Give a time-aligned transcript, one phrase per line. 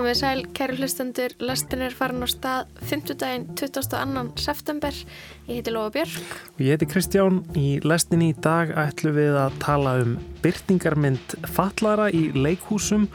[0.00, 3.10] Komið sæl, kæru hlustendur, lastin er farin á stað 5.
[3.20, 4.22] daginn 22.
[4.40, 4.96] september.
[5.44, 6.30] Ég heiti Lóa Björk.
[6.54, 7.42] Og ég heiti Kristján.
[7.52, 13.10] Í lastin í dag ætlum við að tala um byrtingarmynd fallara í leikhúsum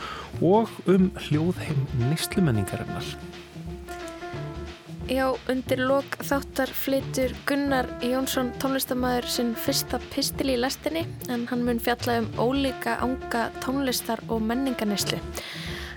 [0.45, 3.15] og um hljóðheim nýstlumenningarinnar.
[5.09, 11.65] Já, undir lok þáttar flytur Gunnar Jónsson tónlistamæður sinn fyrsta pistil í lastinni en hann
[11.65, 15.17] mun fjalla um ólíka ánga tónlistar og menninganislu.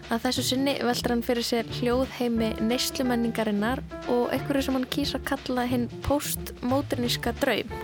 [0.09, 5.27] Að þessu sinni veldur hann fyrir sér hljóðheimi neyslumenningarinnar og einhverju sem hann kýsa að
[5.35, 7.75] kalla hinn postmoderníska draum.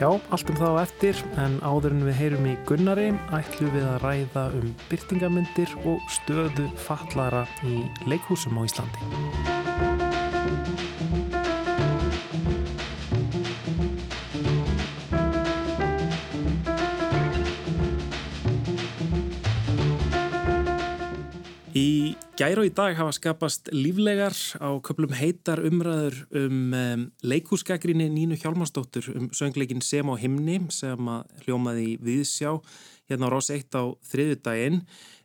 [0.00, 3.88] Já, allt um það á eftir, en áður en við heyrum í Gunnari ætlum við
[3.90, 9.59] að ræða um byrtingamindir og stöðu fallara í leikhúsum á Íslandi.
[22.40, 24.32] Í gæru í dag hafa skapast líflegar
[24.64, 31.10] á köplum heitar umræður um, um leikúsgagrinni Nínu Hjálmarsdóttur um söngleikin Sem á himni sem
[31.44, 32.54] hljómaði viðsjá
[33.10, 34.78] hérna á Rós 1 á þriðu daginn.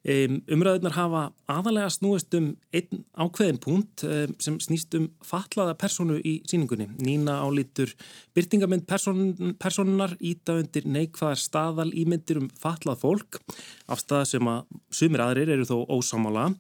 [0.04, 6.20] Um, umræðunar hafa aðalega snúist um einn ákveðin punkt um, sem snýst um fatlaða personu
[6.20, 6.90] í síningunni.
[7.00, 7.96] Nína álítur
[8.36, 13.40] byrtingamind person, personunar íta undir neikvæðar staðal ímyndir um fatlað fólk
[13.88, 16.52] af stað sem að sumir aðrir eru þó ósamála.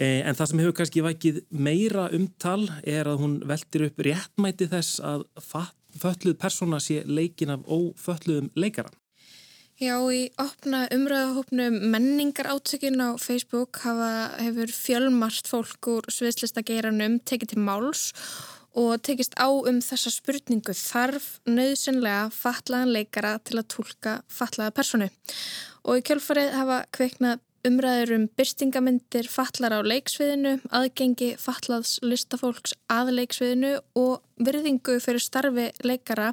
[0.00, 4.70] E, en það sem hefur kannski vækið meira umtal er að hún veldir upp réttmæti
[4.70, 5.26] þess að
[6.00, 8.92] fölluð persona sé leikin af ófölluðum leikara.
[9.80, 17.54] Já, í opna umröðahópnum menningar átökin á Facebook hafa, hefur fjölmart fólk úr sviðslistageiranum tekið
[17.54, 18.10] til máls
[18.76, 25.08] og tekist á um þessa spurningu þarf nöðsynlega fatlaðan leikara til að tólka fatlaða personu.
[25.88, 33.14] Og í kjölfarið hafa kveiknað umræður um byrstingamindir fallar á leiksviðinu, aðgengi fallaðs listafólks að
[33.18, 36.32] leiksviðinu og virðingu fyrir starfi leikara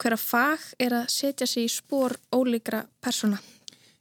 [0.00, 3.40] hverja fag er að setja sér í spór ólíkra persóna.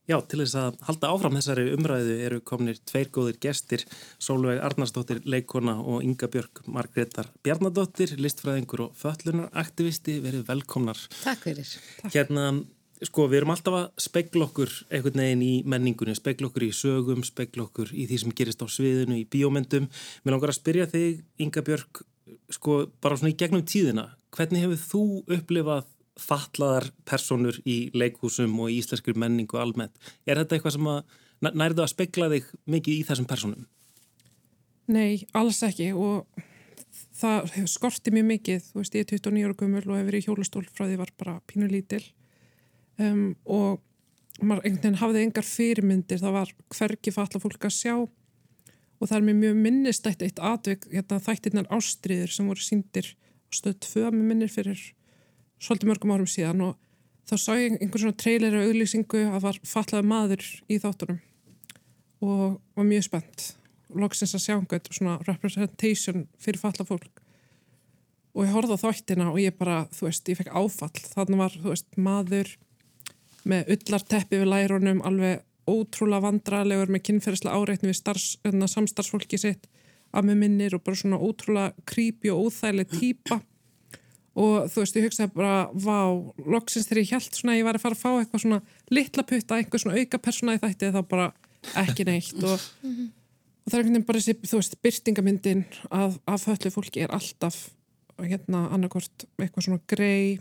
[0.03, 3.85] Já, til þess að halda áfram þessari umræðu eru komnir tveir góðir gestir,
[4.19, 10.99] Sólveig Arnarsdóttir, leikona og Inga Björk Margreðar Bjarnadóttir, listfræðingur og föllunaraktivisti, verið velkomnar.
[11.21, 11.71] Takk fyrir.
[12.11, 12.49] Hérna,
[13.03, 17.23] Sko við erum alltaf að spegla okkur einhvern veginn í menningunni, spegla okkur í sögum,
[17.27, 19.89] spegla okkur í því sem gerist á sviðinu, í bíómyndum.
[20.23, 22.03] Mér langar að spyrja þig, Inga Björk,
[22.53, 25.03] sko bara svona í gegnum tíðina, hvernig hefur þú
[25.35, 29.95] upplifað fatlaðar personur í leikhúsum og í íslenskri menningu almennt?
[30.29, 31.03] Er þetta eitthvað sem að,
[31.49, 33.69] nærðu að spegla þig mikið í þessum personum?
[34.93, 36.27] Nei, alls ekki og
[37.17, 40.27] það skorti mjög mikið, þú veist ég er 29 ára gummul og hefur verið í
[40.27, 42.03] hjólastól frá því var bara pínu lítill
[43.01, 43.81] um, og
[44.41, 47.95] maður einhvern veginn hafði engar fyrirmyndir, það var hvergi falla fólk að sjá.
[48.99, 53.09] Og það er mér mjög minnistætt eitt atvik hérna, þættirnar ástriðir sem voru síndir
[53.53, 54.79] stöð tvö með minnir fyrir
[55.61, 56.63] svolítið mörgum árum síðan.
[56.69, 56.77] Og
[57.29, 61.19] þá sá ég einhvern svona trailer og auðlýsingu að var fallaði maður í þáttunum.
[62.23, 62.45] Og
[62.77, 63.49] var mjög spennt.
[63.93, 67.21] Loksins að sjá einhvern svona representation fyrir falla fólk.
[68.33, 70.95] Og ég horfði á þáttina og ég bara, þú veist, ég fekk áfall.
[71.11, 72.55] Þannig var, þú veist, maður
[73.49, 79.69] með ullarteppi við lærunum alveg ótrúlega vandralegur með kynferðislega áreitni við starfs, hérna, samstarfsfólki sitt
[80.13, 83.39] að með minnir og bara svona ótrúlega creepy og óþægileg týpa.
[84.33, 85.97] Og þú veist ég hugsaði bara vá,
[86.49, 88.61] loksins þegar ég held svona ég var að fara að fá eitthvað svona
[88.93, 91.27] litla putta eitthvað svona auka persóna í þætti þá bara
[91.83, 92.39] ekki neitt.
[92.41, 97.05] Og, og það er einhvern veginn bara þessi, þú veist, byrtingamyndin af, af höllu fólki
[97.05, 97.59] er alltaf
[98.21, 100.39] hérna annarkort eitthvað svona grei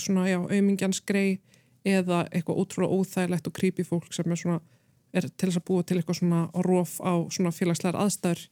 [0.00, 1.40] svona já, auðmingjans grei
[1.84, 4.60] eða eitthvað ótrúlega óþægilegt og creepy fólk sem er, svona,
[5.12, 8.46] er til þess að búa til eitthvað svona róf á svona félagslegar aðstæður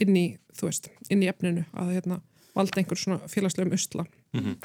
[0.00, 0.26] inn í,
[0.56, 2.20] þú veist, inn í efninu að hérna
[2.56, 4.06] valda einhver svona félagslegum usla.
[4.32, 4.56] Mm -hmm.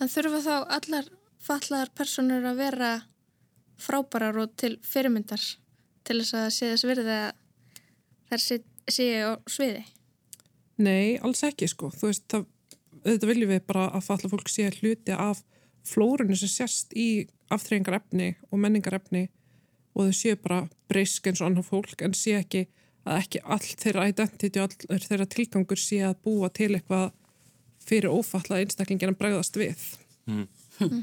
[0.00, 1.04] En þurfa þá allar
[1.38, 3.02] fallaðar personur að vera
[3.76, 5.42] frábærar og til fyrirmyndar
[6.04, 7.32] til þess að sé þess virði að
[8.30, 8.40] þær
[8.92, 9.84] séu á sviði?
[10.76, 11.90] Nei, alls ekki sko.
[11.94, 12.46] Þú veist, það,
[13.04, 15.42] þetta viljum við bara að falla fólk sé hluti af
[15.84, 19.26] flórunni sem sérst í aftreyingarefni og menningarefni
[19.94, 22.64] og þau séu bara breysk eins og annar fólk en sé ekki
[23.04, 27.12] að ekki all þeirra identity og all þeirra tilgangur sé að búa til eitthvað
[27.84, 29.82] fyrir ófalla einstaklingin að bregðast við.
[30.30, 30.46] Mm.
[30.80, 31.02] Mm.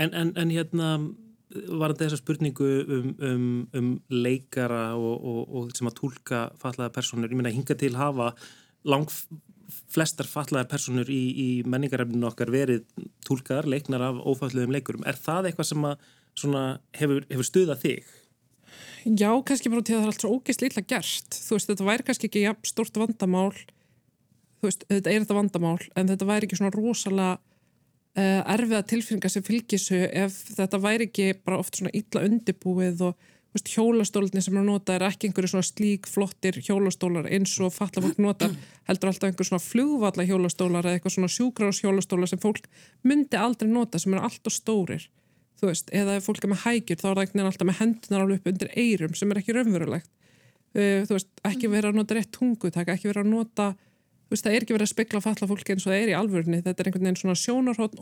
[0.00, 0.90] En, en, en hérna
[1.68, 6.94] var þetta þessa spurningu um, um, um leikara og, og, og sem að tólka fallaða
[6.94, 8.30] personur, ég minna hinga til hafa
[8.88, 9.10] lang
[9.94, 12.84] flestar fallaðar personur í, í menningarefninu okkar verið
[13.26, 15.06] tólkaðar, leiknar af ófalluðum leikurum.
[15.08, 16.58] Er það eitthvað sem
[16.98, 18.12] hefur, hefur stuðað þig?
[19.04, 21.36] Já, kannski bara til að það er allt svo ógeist lilla gert.
[21.36, 23.50] Þú veist, þetta væri kannski ekki ja, stort vandamál,
[24.60, 29.32] þú veist, þetta er þetta vandamál, en þetta væri ekki svona rosalega uh, erfiða tilfinningar
[29.32, 34.56] sem fylgisu ef þetta væri ekki bara oft svona illa undibúið og veist, hjólastólarnir sem
[34.56, 38.50] er að nota er ekki einhverju svona slík flottir hjólastólar eins og falla fólk nota,
[38.88, 42.66] heldur alltaf einhver svona flugvalla hjólastólar eða eitthvað svona sjúkrás hjólastólar sem fólk
[43.06, 45.06] myndi aldrei nota sem eru alltaf stórir
[45.60, 47.80] þú veist, eða ef fólk er með hægjur þá er það einhvern veginn alltaf með
[47.80, 50.10] hendunar alveg upp undir eirum sem er ekki raunverulegt.
[50.74, 54.46] Uh, þú veist, ekki vera að nota rétt tungutaka, ekki vera að nota þú veist,
[54.46, 56.82] það er ekki verið að spekla falla fólki eins og það er í alvörni, þetta
[56.82, 57.98] er einhvern veginn svona sjónarhótt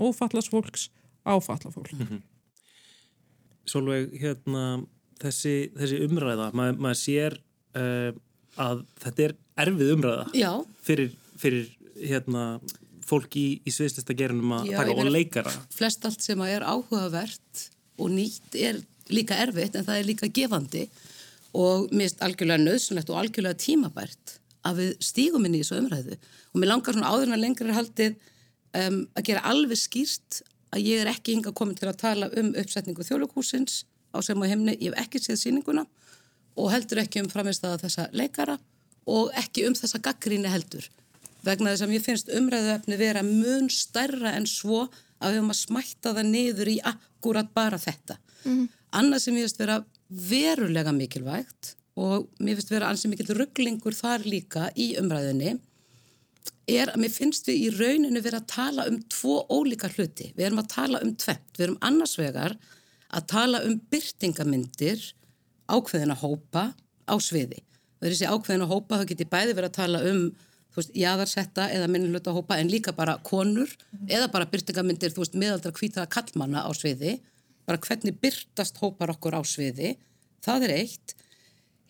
[5.23, 7.39] þessi, þessi umræða, Ma, maður sér
[7.79, 8.11] uh,
[8.61, 10.51] að þetta er erfið umræða Já.
[10.85, 11.71] fyrir, fyrir
[12.03, 12.47] hérna
[13.07, 15.53] fólk í, í sviðslista gerunum að taka og leikara.
[15.75, 17.67] Flest allt sem er áhugavert
[18.01, 18.81] og nýtt er
[19.13, 20.87] líka erfitt en það er líka gefandi
[21.53, 26.61] og finnst algjörlega nöðsynlegt og algjörlega tímabært að við stígum inn í þessu umræðu og
[26.61, 30.43] mér langar svona áður en lengur er haldið um, að gera alveg skýrt
[30.73, 34.49] að ég er ekki hinga komin til að tala um uppsetningu þjóðlökhúsins á sem og
[34.49, 35.87] heimni, ég hef ekki séð síninguna
[36.57, 38.59] og heldur ekki um framistæða þessa leikara
[39.09, 40.89] og ekki um þessa gaggríni heldur
[41.47, 44.85] vegna þess að mér finnst umræðuöfni vera mun stærra en svo
[45.23, 48.19] að við höfum að smætta það niður í akkurat bara þetta.
[48.45, 48.69] Mm -hmm.
[49.01, 49.85] Annað sem ég finnst vera
[50.31, 55.59] verulega mikilvægt og mér finnst vera ansið mikil rugglingur þar líka í umræðinni
[56.69, 60.33] er að mér finnst við í rauninu vera að tala um tvo ólíka hluti.
[60.37, 61.59] Við erum að tala um tvent.
[61.59, 62.59] Við erum annars vegar að
[63.33, 65.03] tala um byrtingamindir
[65.69, 66.71] ákveðina hópa
[67.05, 67.61] á sviði.
[67.99, 70.23] Það er þessi ákveðina hópa, þá getur bæði verið að tala um
[70.77, 74.07] veist, jáðarsetta eða minnilöta hópa en líka bara konur mm.
[74.09, 77.19] eða bara byrtingamindir, þú veist, miðaldra kvítaða kallmanna á sviði,
[77.69, 79.97] bara hvernig byrtast hópar okkur á sviði
[80.45, 81.17] það er eitt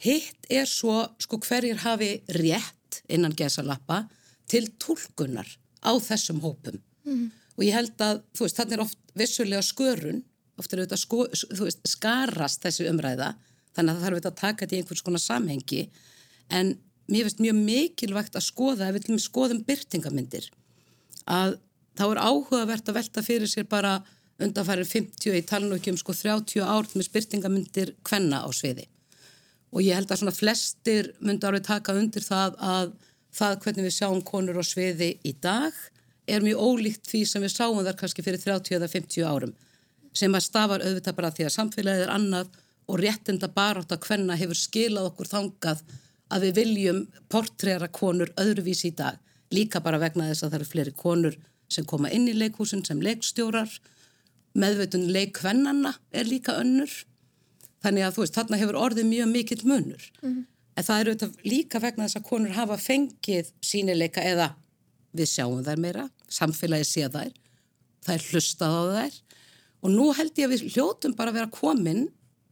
[0.02, 4.02] hitt er svo, sko, hverjir hafi rétt innan gesalappa
[4.50, 5.48] til tólkunar
[5.82, 7.24] á þessum hópum mm.
[7.56, 10.22] og ég held að, þú veist, þannig er oft vissulega skörun,
[10.62, 11.26] oft er þetta sko,
[11.58, 13.34] veist, skarast þessi umræða
[13.76, 15.82] þannig að það þarf þetta að taka þetta í einhvers konar samhengi.
[16.52, 16.72] En
[17.10, 20.48] mér finnst mjög mikilvægt að skoða ef við skoðum byrtingamindir
[21.30, 21.58] að
[21.98, 23.98] þá er áhugavert að velta fyrir sér bara
[24.42, 28.88] undanfærir 50 í talinu ekki um sko 30 árt með byrtingamindir hvenna á sviði.
[29.72, 32.94] Og ég held að svona flestir myndi árið taka undir það að
[33.32, 35.76] það hvernig við sjáum konur á sviði í dag
[36.28, 39.54] er mjög ólíkt því sem við sáum þar kannski fyrir 30 eða 50 árum
[40.16, 42.50] sem að stafar auðvitað bara því að samfélagið er annað
[42.90, 45.82] og réttinda barátt að hvenna hefur skilað okkur þangað
[46.32, 47.00] að við viljum
[47.32, 49.18] portræra konur öðruvísi í dag,
[49.52, 51.38] líka bara vegna þess að það eru fleiri konur
[51.72, 53.70] sem koma inn í leikhúsin sem leikstjórar,
[54.52, 56.90] meðveitun leikkvennanna er líka önnur,
[57.84, 60.10] þannig að þú veist, þarna hefur orðið mjög mikill munur.
[60.22, 60.48] Mm -hmm.
[60.76, 64.54] En það eru líka vegna þess að konur hafa fengið sínileika eða
[65.12, 67.32] við sjáum þær meira, samfélagi sé þær,
[68.08, 69.12] er hlustað á þær
[69.82, 72.06] og nú held ég að við hljótum bara að vera komin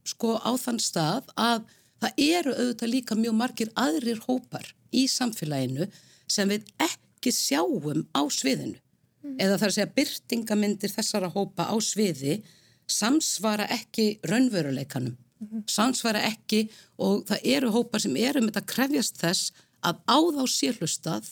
[0.07, 1.65] sko á þann stað að
[2.01, 5.87] það eru auðvitað líka mjög margir aðrir hópar í samfélaginu
[6.31, 8.79] sem við ekki sjáum á sviðinu.
[9.21, 9.35] Mm.
[9.37, 12.39] Eða það er að segja byrtingamindir þessara hópa á sviði
[12.89, 15.17] samsvara ekki raunveruleikanum.
[15.41, 15.65] Mm.
[15.69, 16.65] Samsvara ekki
[17.01, 19.53] og það eru hópar sem eru með að krefjast þess
[19.85, 21.29] að á þá sérlustað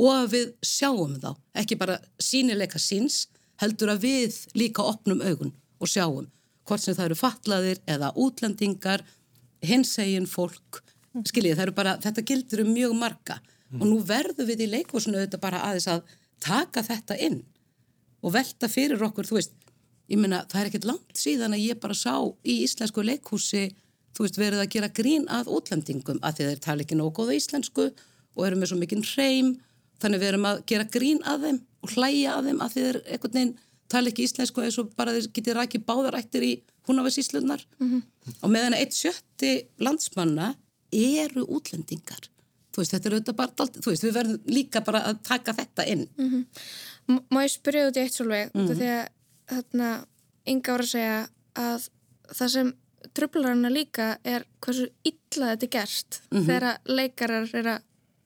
[0.00, 1.30] og að við sjáum þá.
[1.62, 3.24] Ekki bara sínileika síns,
[3.62, 6.30] heldur að við líka opnum augun og sjáum
[6.64, 9.04] hvort sem það eru fatlaðir eða útlendingar
[9.64, 10.80] hinsegin fólk,
[11.28, 11.60] skiljið,
[12.04, 13.80] þetta gildur um mjög marga mm.
[13.80, 17.42] og nú verðum við í leikvúsinu auðvitað bara aðeins að taka þetta inn
[18.24, 19.54] og velta fyrir okkur, þú veist,
[20.08, 23.66] ég meina það er ekkert langt síðan að ég bara sá í íslensku leikhúsi,
[24.16, 27.90] þú veist, verið að gera grín að útlendingum að þeir tala ekki nógu góða íslensku
[28.34, 29.54] og eru með svo mikinn hreim,
[30.02, 33.38] þannig við erum að gera grín að þeim og hlæja að þeim að þeir einhvern
[33.38, 33.56] veginn
[33.94, 36.52] tala ekki íslensku eins og bara þeir getið rækið báðarættir í
[36.88, 38.02] húnafæsíslunar mm -hmm.
[38.42, 40.54] og meðan eitt sjötti landsmanna
[40.92, 42.30] eru útlendingar
[42.74, 45.86] þú veist, þetta er auðvitað bara þú veist, við verðum líka bara að taka þetta
[45.86, 46.44] inn mm -hmm.
[47.04, 48.76] Má ég spyrja út í eitt svolveg mm -hmm.
[48.78, 49.08] þegar
[49.48, 50.06] þarna
[50.46, 51.88] ynga voru að segja að
[52.32, 52.74] það sem
[53.12, 56.46] tröflarna líka er hversu illa þetta er gert mhm.
[56.46, 57.82] þegar leikarar er að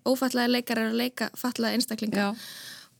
[0.09, 2.29] ófallaði leikarar er að leika fallaði einstaklinga Já.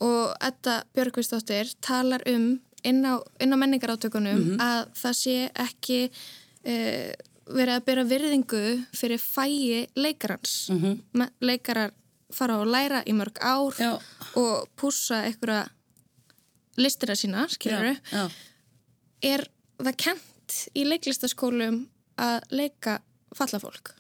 [0.07, 2.51] og þetta Björgvistóttir talar um
[2.87, 4.61] inn á, á menningarátökunum mm -hmm.
[4.63, 7.13] að það sé ekki uh,
[7.49, 11.29] verið að byrja virðingu fyrir fæi leikarans mm -hmm.
[11.41, 11.91] leikarar
[12.31, 13.99] fara að læra í mörg ár já.
[14.37, 15.69] og púsa einhverja
[16.77, 17.97] listina sína, skilur
[19.23, 19.49] er
[19.79, 21.89] það kent í leiklistaskólum
[22.19, 23.01] að leika
[23.35, 23.98] falla fólk?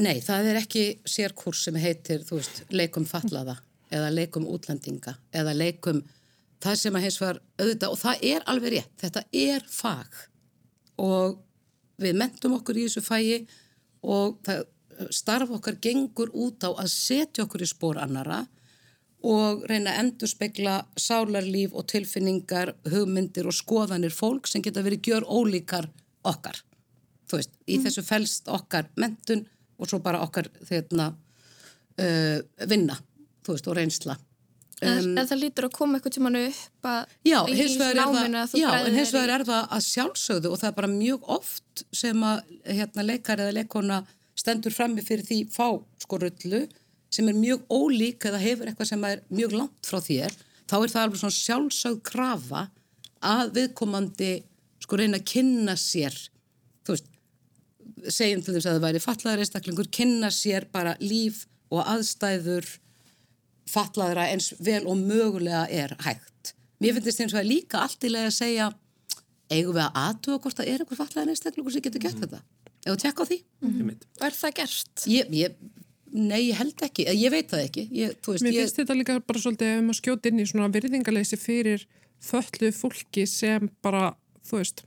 [0.00, 3.56] Nei, það er ekki sérkurs sem heitir, þú veist, leikum fallaða
[3.94, 6.00] eða leikum útlendinga eða leikum
[6.64, 10.20] það sem að hins var auðvitað og það er alveg rétt, þetta er fag
[11.04, 11.38] og
[12.00, 13.38] við mentum okkur í þessu fagi
[14.02, 14.64] og það,
[15.14, 18.44] starf okkar gengur út á að setja okkur í spór annara
[19.24, 25.08] og reyna að endur spekla sálarlíf og tilfinningar, hugmyndir og skoðanir fólk sem geta verið
[25.08, 25.88] gjör ólíkar
[26.28, 26.58] okkar.
[27.24, 27.86] Þú veist, í mm.
[27.86, 29.46] þessu fælst okkar mentun
[29.78, 32.38] og svo bara okkar þeirna uh,
[32.70, 32.96] vinna,
[33.48, 34.16] veist, og reynsla.
[34.82, 36.88] Um, en það lítur að koma eitthvað tímanu upp
[37.24, 40.68] já, í náminu að þú já, en hins vegar er það að sjálfsögðu og það
[40.68, 44.00] er bara mjög oft sem að hérna, leikar eða leikona
[44.34, 45.68] stendur frammi fyrir því fá
[46.02, 46.64] sko rullu
[47.14, 50.34] sem er mjög ólík eða hefur eitthvað sem er mjög langt frá þér
[50.66, 52.66] þá er það alveg svona sjálfsögð krafa
[53.24, 54.32] að viðkomandi
[54.82, 56.18] sko reyna að kynna sér
[58.12, 62.68] segjum til þess að það væri fallaður einstaklingur kynna sér bara líf og aðstæður
[63.70, 66.54] fatlaðra eins vel og mögulega er hægt.
[66.82, 68.68] Mér finnst þetta eins og að líka allt í lega að segja
[69.52, 72.26] eigum við að aðtuga hvort það er eitthvað fatlaðin einstaklega sem getur gert mm.
[72.26, 72.70] þetta.
[72.84, 73.38] Eða tjekka á því.
[73.64, 73.90] Mm.
[74.20, 75.04] Og er það gert?
[75.08, 75.58] Ég, ég,
[76.12, 77.06] nei, ég held ekki.
[77.16, 77.84] Ég veit það ekki.
[77.96, 81.38] Ég, veist, Mér finnst þetta líka bara svolítið um að skjóta inn í svona virðingaleysi
[81.40, 81.86] fyrir
[82.24, 84.10] þöllu fólki sem bara,
[84.44, 84.84] þú veist,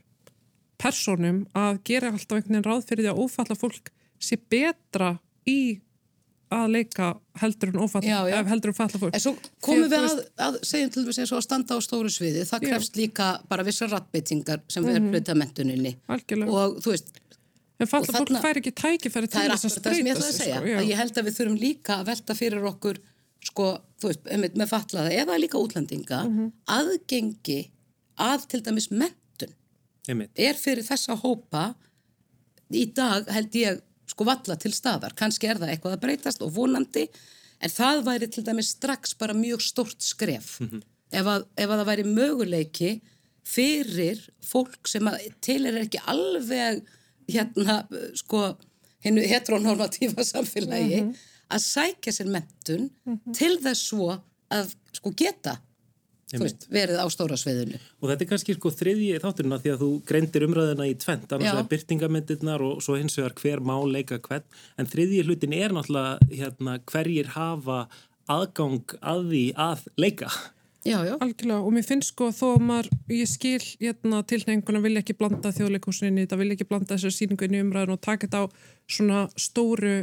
[0.78, 5.12] personum að gera alltaf einhvern veginn ráð fyrir því að ófalla fólk sé betra
[5.48, 5.60] í
[6.54, 7.10] að leika
[7.42, 8.02] heldur en ófall
[8.48, 11.76] heldur en falla fólk en svo komum við að, að segjum til þess að standa
[11.76, 13.00] á stóru sviði það krefst já.
[13.02, 14.96] líka bara vissar rattbeitingar sem mm -hmm.
[14.96, 17.12] er hluta mentuninni og þú veist
[17.78, 21.28] en falla fólk fær ekki tækifæri til þess að streyta sig sko, ég held að
[21.28, 23.00] við þurfum líka að velta fyrir okkur
[23.44, 23.66] sko,
[24.00, 24.24] þú veist,
[24.56, 26.52] með, fallaða eða líka útlandinga mm -hmm.
[26.66, 27.60] aðgengi
[28.16, 29.17] að til dæmis mentun
[30.08, 30.32] Einmitt.
[30.34, 31.74] er fyrir þessa hópa
[32.74, 36.54] í dag held ég sko valla til staðar, kannski er það eitthvað að breytast og
[36.56, 37.04] vonandi,
[37.60, 40.82] en það væri til dæmis strax bara mjög stort skref mm -hmm.
[41.12, 42.92] ef, að, ef að það væri möguleiki
[43.44, 45.08] fyrir fólk sem
[45.40, 46.82] til er ekki alveg
[47.28, 48.56] hérna sko
[49.04, 51.16] hennu heteronormatífa samfélagi mm -hmm.
[51.54, 53.34] að sækja sér mentun mm -hmm.
[53.34, 55.60] til þess svo að sko geta
[56.36, 57.78] Veist, verið á stóra sveiðinu.
[58.02, 61.32] Og þetta er kannski sko þriðji þátturinn að því að þú greindir umræðina í tvent,
[61.32, 64.44] annars vegar byrtingamyndirnar og svo hins vegar hver má leika hvern,
[64.76, 67.80] en þriðji hlutin er náttúrulega hérna, hverjir hafa
[68.28, 70.30] aðgang að því að leika.
[70.84, 71.16] Já, já.
[71.16, 75.50] Algjörlega og mér finnst sko þó að maður, ég skil hérna tilnefinguna vilja ekki blanda
[75.56, 78.46] þjóðleikúsinni, það vilja ekki blanda þessar síningu inn í umræðinu og taka þetta á
[78.88, 79.96] svona stóru,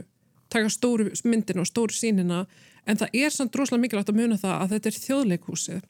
[0.51, 2.43] taka stóru myndinu og stóru sínina
[2.85, 5.83] en það er samt droslega mikilvægt að muna það að þetta er þjóðleikúsið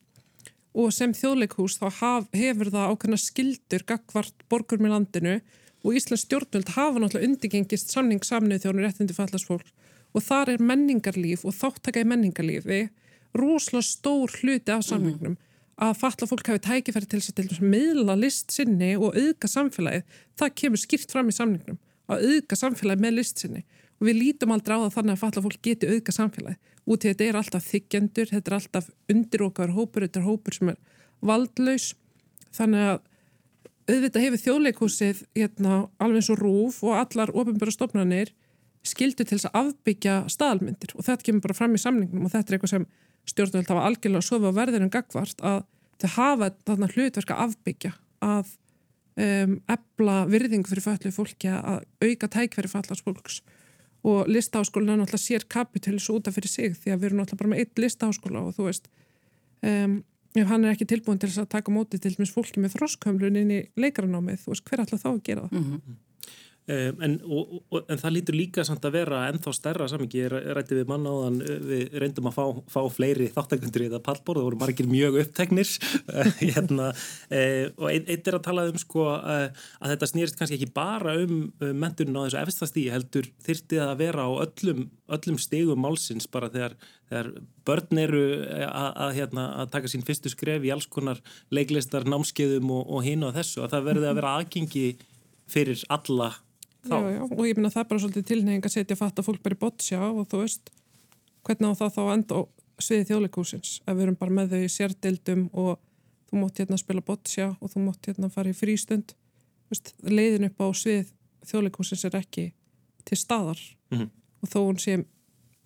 [0.75, 5.35] og sem þjóðleikhús þá haf, hefur það ákveðna skildur gagvart borgur með landinu
[5.85, 9.71] og Íslands stjórnvöld hafa náttúrulega undirgengist samning samnið þjónur réttindi fallast fólk
[10.15, 12.81] og þar er menningarlíf og þáttaka í menningarlífi
[13.35, 15.87] rosalega stór hluti af samningnum mm -hmm.
[15.87, 20.03] að falla fólk hafi tækifæri til þess að meðla list sinni og auðga samfélagið,
[20.39, 21.77] það kemur skýrt fram í samningnum
[22.07, 23.65] að auðga samfélagið með list sinni
[23.99, 26.71] og við lítum aldrei á það þannig að falla fólk geti auðga samfélagið.
[26.85, 30.57] Út í þetta er alltaf þykjendur, þetta er alltaf undir okkar hópur, þetta er hópur
[30.57, 30.79] sem er
[31.25, 31.93] valdlaus.
[32.55, 32.97] Þannig að
[33.85, 38.33] auðvitað hefur þjóðleikúsið hérna, alveg eins og rúf og allar ofinbæra stofnanir
[38.85, 40.93] skildu til þess að afbyggja staðalmyndir.
[40.97, 42.87] Og þetta kemur bara fram í samningum og þetta er eitthvað sem
[43.29, 45.63] stjórnvöld hafa algjörlega að sofa verðinum gagvart að
[46.01, 47.91] þau hafa þarna hlutverka afbyggja
[48.25, 48.51] að
[49.21, 53.39] um, ebla virðingu fyrir föllu fólki að auka tækveri fallars fólks
[54.05, 57.41] og listaháskólinn er náttúrulega sér kapitulis út af fyrir sig því að við erum náttúrulega
[57.41, 58.89] bara með eitt listaháskóla og þú veist
[59.65, 59.95] um,
[60.35, 63.53] ef hann er ekki tilbúin til að taka móti til dæmis fólki með þroskhömlun inn
[63.55, 65.57] í leikaranámið, þú veist hver alltaf þá að gera það?
[65.57, 65.95] Mm -hmm.
[66.65, 70.33] Um, en, og, og, en það lítur líka samt að vera ennþá stærra samingi, ég
[70.57, 71.35] rætti við manna á þann
[71.69, 75.73] við reyndum að fá, fá fleiri þáttakundur í það pallbór, það voru margir mjög uppteknir.
[76.39, 80.71] Hérna, uh, og eitt ein er að tala um sko að þetta snýrst kannski ekki
[80.73, 84.87] bara um uh, menturinn á þessu efstastíi heldur þyrti að vera á öllum,
[85.19, 86.73] öllum stegum málsins bara þegar,
[87.11, 87.29] þegar
[87.69, 88.23] börn eru
[88.65, 91.21] að, að, hérna, að taka sín fyrstu skref í alls konar
[91.53, 93.61] leiklistar, námskeiðum og, og hinn og þessu.
[93.61, 94.87] Að það verði að vera aðgengi
[95.45, 96.31] fyrir alla
[96.85, 99.41] Já, já, og ég minna það er bara svolítið tilnefing að setja fatt að fólk
[99.45, 100.69] beri bottsjá og þú veist
[101.45, 102.41] hvernig á það þá enda
[102.81, 105.79] sviði þjóðleikúsins ef við erum bara með þau í sérdildum og
[106.29, 109.15] þú mótt hérna spila bottsjá og þú mótt hérna fara í frístund
[109.71, 111.11] veist, leiðin upp á svið
[111.49, 112.45] þjóðleikúsins er ekki
[113.05, 113.61] til staðar
[113.91, 114.09] mm -hmm.
[114.41, 115.05] og þó hún sé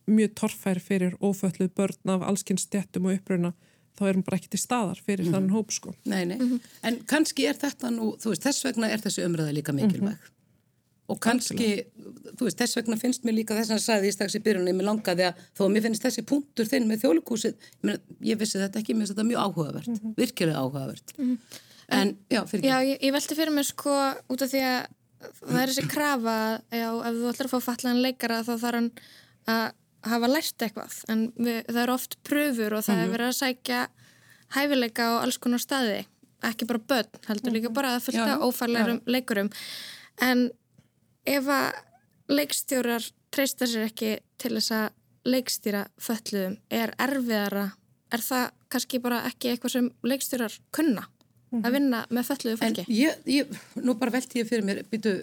[0.07, 3.53] mjög torfær fyrir ófölluð börn af allskynns stjættum og uppröuna
[3.97, 5.35] þá er hún bara ekki til staðar fyrir mm -hmm.
[5.35, 5.95] þann hóp sko.
[6.05, 6.59] Nei, nei, mm -hmm.
[6.83, 10.17] en kannski er þetta nú, þú veist, þess vegna er þessi umræða líka mikilvæg
[11.09, 11.69] og kannski,
[12.37, 14.89] þú veist, þess vegna finnst mér líka þess að sagði ég strax í byrjunni, mér
[14.91, 18.79] langaði að þó að mér finnst þessi punktur þinn með þjólikúsið, ég, ég vissi þetta
[18.81, 20.13] ekki, mér finnst þetta mjög áhugavert, mm -hmm.
[20.19, 21.17] virkilega áhugavert.
[21.17, 21.59] Mm -hmm.
[21.89, 22.69] En, já, fyrir ekki.
[22.69, 23.95] Já, ég, ég velti fyrir mér sko
[24.29, 24.79] út af því að
[25.39, 26.37] það er þessi krafa,
[26.71, 28.91] já, ef þú ætlar að fá fallaðan leikara þá þarf hann
[29.49, 29.65] að
[30.09, 33.07] hafa lært eitthvað, en við, það er oft pröfur og það mm -hmm.
[33.07, 33.81] er verið að sækja
[34.55, 36.05] hæfileika á alls konar staði,
[36.49, 39.49] ekki bara börn, heldur líka bara að fylgta ófærleirum leikurum,
[40.21, 40.49] en
[41.27, 41.79] ef að
[42.29, 44.87] leikstjórar treysta sér ekki til þess að
[45.29, 47.69] leikstýra fölluðum er erfiðara,
[48.13, 51.05] er það kannski bara ekki eitthvað sem leikstjórar kunna?
[51.49, 52.83] Að vinna með fölluðu fólki?
[52.85, 55.15] En ég, ég, nú bara velti ég fyrir mér, býtu,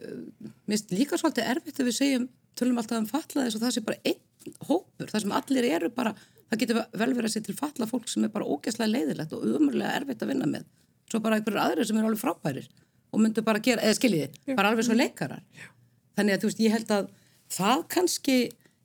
[0.66, 2.24] minnst líka svolítið erfitt að við segjum,
[2.58, 6.14] tölum alltaf um fallaðis og það sé bara einn hópur, það sem allir eru bara,
[6.50, 9.46] það getur vel verið að sé til falla fólk sem er bara ógæslega leiðilegt og
[9.54, 10.66] umurlega erfitt að vinna með,
[11.10, 12.68] svo bara einhverjur aðrir sem eru alveg frábærir
[13.14, 15.42] og myndu bara gera, eða skiljiði, bara alveg svo leikarar.
[15.54, 15.70] Já
[16.16, 17.10] þannig að þú veist, ég held að
[17.56, 18.36] það kannski,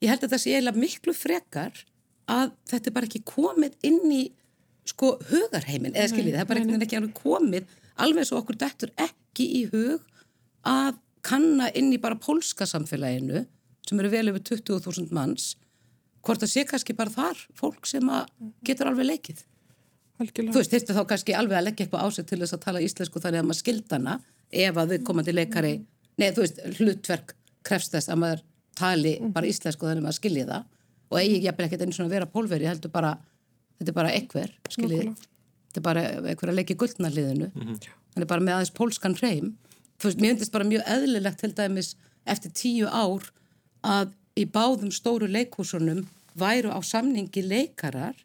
[0.03, 1.83] ég held að það sé eiginlega miklu frekar
[2.31, 4.21] að þetta er bara ekki komið inn í
[4.91, 9.47] sko hugarheimin, eða skiljið, það er bara ekki alveg komið, alveg svo okkur dettur ekki
[9.61, 10.05] í hug
[10.67, 13.45] að kanna inn í bara pólska samfélaginu
[13.85, 15.53] sem eru vel yfir 20.000 manns
[16.25, 18.09] hvort að sé kannski bara þar fólk sem
[18.65, 19.45] getur alveg leikið
[20.21, 20.53] Algjörlega.
[20.53, 23.21] Þú veist, þetta þá kannski alveg að leggja eitthvað ásett til þess að tala íslensku
[23.23, 24.15] þannig að maður skildana
[24.51, 25.71] ef að við komandi leikari
[26.21, 27.35] Nei, þú veist, hlutverk
[27.65, 28.45] krefst þess að maður
[28.77, 29.33] tali mm -hmm.
[29.33, 30.63] bara íslensku þannig að maður skilji það
[31.11, 33.11] og eigi ekki ekkert einu svona að vera pólveri, ég heldur bara
[33.79, 37.77] þetta er bara ekver, skilji þetta er bara ekver að leggja guldnarliðinu mm -hmm.
[38.13, 39.57] þannig bara með aðeins pólskan hreim
[39.99, 43.23] þú veist, mér finnst bara mjög eðlilegt til dæmis eftir tíu ár
[43.83, 48.15] að í báðum stóru leikhúsunum væru á samningi leikarar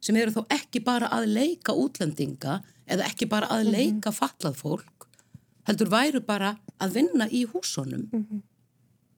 [0.00, 3.72] sem eru þó ekki bara að leika útlendinga eða ekki bara að mhm.
[3.76, 4.93] leika fallað fólk
[5.68, 8.42] heldur væru bara að vinna í húsunum mm -hmm.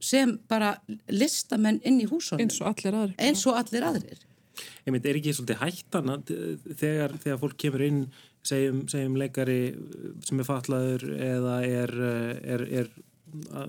[0.01, 0.77] sem bara
[1.09, 4.21] listamenn inn í húsunum eins og allir aðrir, eins og allir aðrir.
[4.87, 6.31] Ég myndi, er ekki svolítið hættan að
[6.81, 8.07] þegar, þegar fólk kemur inn
[8.47, 9.75] segjum, segjum leikari
[10.25, 11.93] sem er fatlaður eða er,
[12.55, 12.89] er, er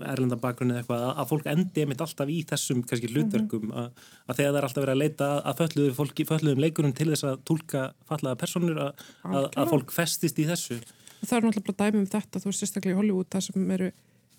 [0.08, 3.80] erlenda bakgrunni eða eitthvað að fólk endi einmitt alltaf í þessum kannski hlutverkum mm -hmm.
[3.82, 7.08] að, að þegar það er alltaf verið að leita að fölluðu fólki, fölluðum leikurum til
[7.10, 10.78] þess að tólka fallaða personur að, að, að fólk festist í þessu
[11.22, 13.90] það er náttúrulega bara dæmi um þetta þú veist, sérstaklega í Hollywood það sem eru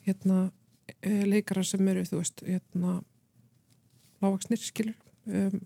[0.07, 0.51] hérna,
[1.01, 2.99] eh, leikarar sem eru þú veist, hérna
[4.23, 4.95] lágaksnir, skilur
[5.27, 5.59] um,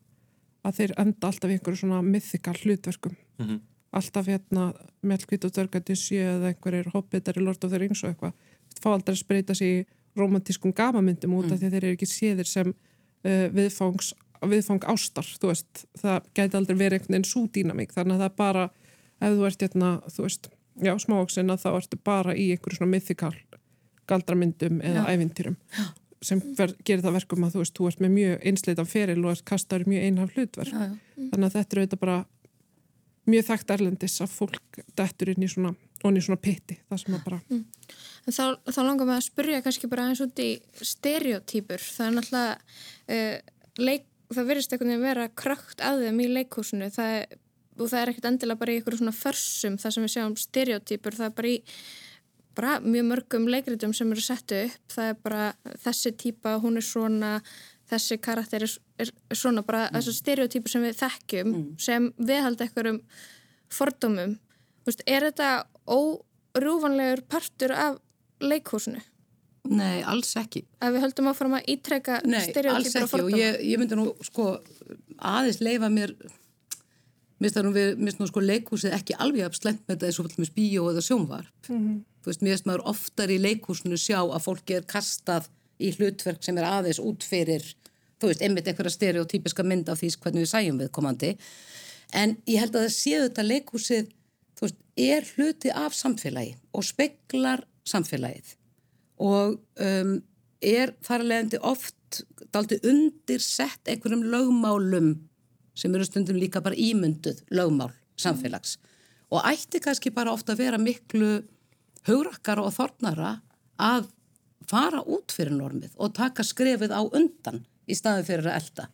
[0.63, 3.59] að þeir enda alltaf í einhverju svona mythikal hlutverkum mm -hmm.
[3.91, 8.33] alltaf hérna Melkvít og Dörgættissi eða einhverjir hobbitar í Lord of the Rings og eitthvað
[8.81, 11.57] fá aldrei að spreita sér í romantískum gamamyndum út af mm.
[11.57, 16.77] því að þeir eru ekki séðir sem uh, viðfangs, viðfang ástar, veist það gæti aldrei
[16.77, 18.69] verið einhvern veginn svo dýnamík þannig að það bara,
[19.19, 20.49] ef þú ert hérna, þú veist
[20.81, 23.35] já, smávoksin að þá ertu bara í einhverju svona mythikal
[24.09, 25.13] galdramyndum eða já.
[25.13, 25.57] ævintýrum
[26.23, 29.33] sem ver, gerir það verkum að þú veist, þú ert með mjög einsleitan feril og
[29.33, 31.27] ert kastar mjög einhaf hlutverk já, mm.
[31.33, 32.17] þannig að þetta er auðvitað bara
[33.33, 37.27] mjög þekkt erlendis að fólk dettur inn í svona, onni svona pitti það sem að
[37.27, 37.61] bara mm.
[38.27, 42.57] þá, þá langar maður að spurja kannski bara eins út í stereotýpur það er náttúrulega
[42.57, 47.39] uh, leik, það verist einhvern veginn vera krökt að þeim í leikhúsinu það er
[47.79, 51.19] og það er ekkert endilega bara í einhverju svona försum það sem við sjáum stereotýpur
[51.19, 51.59] það er bara í
[52.53, 55.45] bara mjög mörgum leikritum sem eru settu upp það er bara
[55.85, 57.35] þessi típa, hún er svona
[57.89, 59.97] þessi karakter er, er svona bara mm.
[59.97, 61.69] þessu stereotýpur sem við þekkjum mm.
[61.81, 63.01] sem viðhalda einhverjum
[63.73, 64.37] fordómum
[64.83, 67.99] Vist, er þetta órúvanlegur partur af
[68.43, 68.99] leikhúsinu?
[69.71, 70.65] Nei, alls ekki.
[70.83, 72.73] Að við höldum áfram að ítrekka stereotýpur og fordóma?
[72.75, 74.47] Nei, alls ekki og ég, ég myndi nú sko
[75.23, 76.11] aðeins leifa mér
[77.43, 81.03] mér finnst nú sko leikhúsið ekki alveg afslengt með þetta eins og með bíó eða
[81.03, 81.69] sjónvarp.
[81.69, 81.99] Mm -hmm.
[82.23, 86.43] þú veist, mér finnst maður oftar í leikhúsinu sjá að fólki er kastað í hlutverk
[86.43, 87.63] sem er aðeins út fyrir
[88.19, 91.37] þú veist, einmitt einhverja stereotypiska mynd af því hvernig við sæjum við komandi
[92.13, 94.11] en ég held að það séu þetta leikhúsið
[94.55, 98.55] þú veist, er hluti af samfélagi og speklar samfélagið.
[99.23, 100.21] Og um,
[100.63, 105.13] er þar að leiðandi oft daldi undir sett einhverjum lögmálum
[105.75, 108.77] sem eru stundum líka bara ímynduð lögmál samfélags.
[109.33, 111.41] Og ætti kannski bara ofta að vera miklu
[112.07, 113.37] hugrakkara og þornara
[113.81, 114.09] að
[114.69, 118.87] fara út fyrir normið og taka skrefið á undan í staði fyrir að elda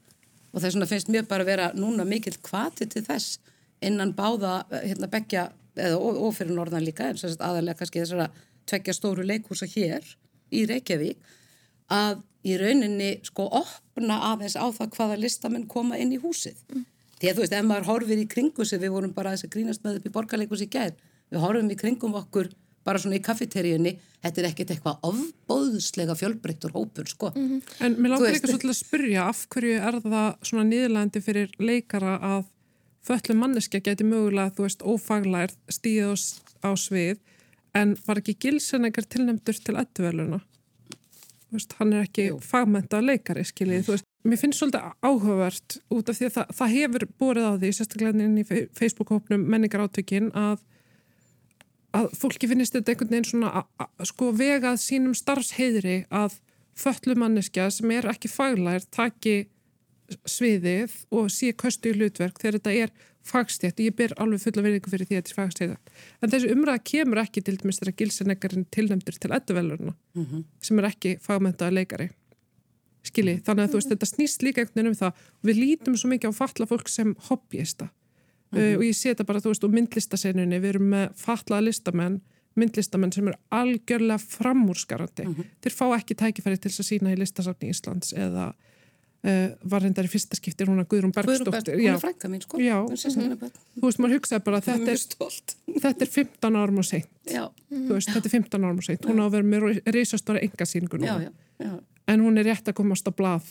[0.50, 3.38] og þess vegna finnst mér bara að vera núna mikill kvati til þess
[3.86, 8.30] innan báða hérna begja eða og, og fyrir norðan líka en aðalega kannski þessara
[8.70, 10.06] tvekja stóru leikúsa hér
[10.50, 11.22] í Reykjavík
[11.94, 16.58] að í rauninni sko opna aðeins á það hvaða listamenn koma inn í húsið.
[16.72, 16.86] Mm.
[17.20, 19.50] Því að þú veist, ef maður horfir í kringu sig, við vorum bara að þess
[19.50, 20.94] að grínast með upp í borgarleikus í gær,
[21.30, 22.52] við horfum í kringum okkur
[22.88, 23.92] bara svona í kaffeteríunni,
[24.24, 27.34] þetta er ekkert eitthvað ofbóðslega fjölbreyttur hópur, sko.
[27.36, 27.74] Mm -hmm.
[27.86, 32.14] En mér langar líka svolítið að spyrja af hverju er það svona niðurlegandi fyrir leikara
[32.20, 32.46] að
[33.04, 36.16] föllum manneskja geti mögulega, þú veist, ófaglær stíð
[36.64, 37.18] á, svið
[37.76, 40.40] en var ekki gilsennegar tilnæmdur til ættuveluna?
[41.50, 44.06] Veist, hann er ekki fagmenta leikari, skiljið, þú veist.
[44.30, 48.26] Mér finnst svolítið áhugavert út af því að það, það hefur borið á því, sérstaklega
[48.26, 48.44] inn í
[48.78, 50.60] Facebook-hópnum menningar átökin að
[51.98, 56.36] að fólki finnist þetta einhvern veginn svona a- a- sko vegað sínum starfsheyðri að
[56.78, 59.48] föllumanneskja sem er ekki faglær taki
[60.30, 62.94] sviðið og sé köstu í hlutverk þegar þetta er
[63.30, 65.92] fagstjætt ég ber alveg fulla verðingu fyrir því að þetta er fagstjætt
[66.24, 69.94] en þessi umræða kemur ekki til dæmis þegar gilseneggarinn tilnæmdur til edduvelurna
[70.64, 72.10] sem er ekki fagmentaða leikari.
[73.06, 75.22] Skilji, þannig að þú veist þetta snýst líka einhvern veginn um það.
[75.40, 77.88] Og við lítum svo mikið á fatla fólk sem hobbyista.
[78.52, 80.60] Uh, og ég sé þetta bara, þú veist, og myndlistasenunni.
[80.60, 82.20] Við erum með fatlaða listamenn
[82.60, 85.28] myndlistamenn sem eru algjörlega framúrskarandi.
[85.64, 88.50] Þeir fá ekki tækifæri til að sína í listasafni Íslands eða
[89.20, 91.76] var reyndar í fyrsta skipti hún að Guðrún Guðrún Berg, Bergsdóttir.
[91.76, 92.60] hún Já, er frænka mín, sko.
[92.64, 92.78] Já.
[92.96, 93.52] Sérstaklega börn.
[93.76, 95.02] þú veist, maður hugsaði bara þetta er,
[95.84, 97.10] þetta er 15 árum og seint.
[97.28, 99.06] Já, Þú veist, þetta er 15 árum og seint.
[99.10, 101.74] Hún á að vera með reysastóra engasýningu já, já, já,
[102.08, 103.44] En hún er rétt að komast á blað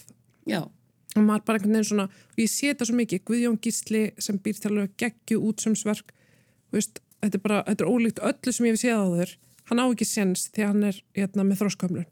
[0.49, 4.03] já, og maður bara einhvern veginn svona og ég sé þetta svo mikið, Guðjón Gísli
[4.19, 6.11] sem býr til að geggju útsumsverk
[6.73, 9.33] veist, þetta er bara, þetta er ólíkt öllu sem ég hef séð á þur,
[9.71, 12.07] hann á ekki séns því hann er hérna, með þróskömmlun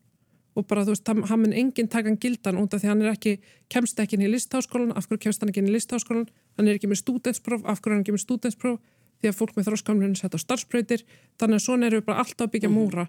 [0.56, 2.92] og bara þú veist, hann, hann mun enginn taka hann gildan út af því að
[2.94, 3.34] hann er ekki,
[3.72, 6.78] kemst ekki inn í listháskólan, af hverju kemst hann ekki inn í listháskólan hann er
[6.78, 8.78] ekki með stúdenspróf, af hverju er hann ekki með stúdenspróf
[9.20, 11.04] því að fólk með þróskömmlun setja á starfsbreytir,
[11.40, 13.06] þannig að svona erum við bara alltaf að byggja múra.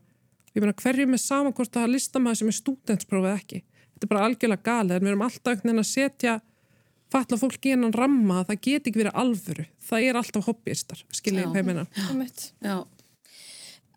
[0.55, 3.59] Ég meina hverju með saman hvort það listamæður sem er stúdenspróf eða ekki?
[3.97, 4.93] Þetta er bara algjörlega galið.
[4.95, 6.35] En við erum alltaf einhvern veginn að setja
[7.11, 9.65] fatla fólk í hennan ramma það geti ekki verið alvöru.
[9.89, 11.49] Það er alltaf hobbyistar, skiljið Já.
[11.51, 12.45] hvað ég meina Einmitt.
[12.63, 12.77] já,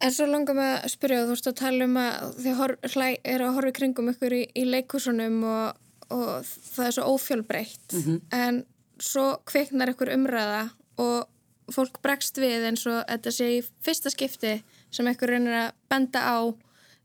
[0.00, 3.08] En svo langar mig að spyrja, þú veist að tala um að þið hor, hlæ,
[3.20, 7.96] er að horfa kringum ykkur í, í leikúsunum og, og það er svo ófjölbreytt.
[8.32, 8.62] En
[9.00, 10.62] svo kveiknar ykkur umræða
[11.00, 11.28] og
[11.74, 14.54] fólk bregst við eins og þetta sé í fyrsta skipti
[14.90, 16.38] sem ykkur reynir að benda á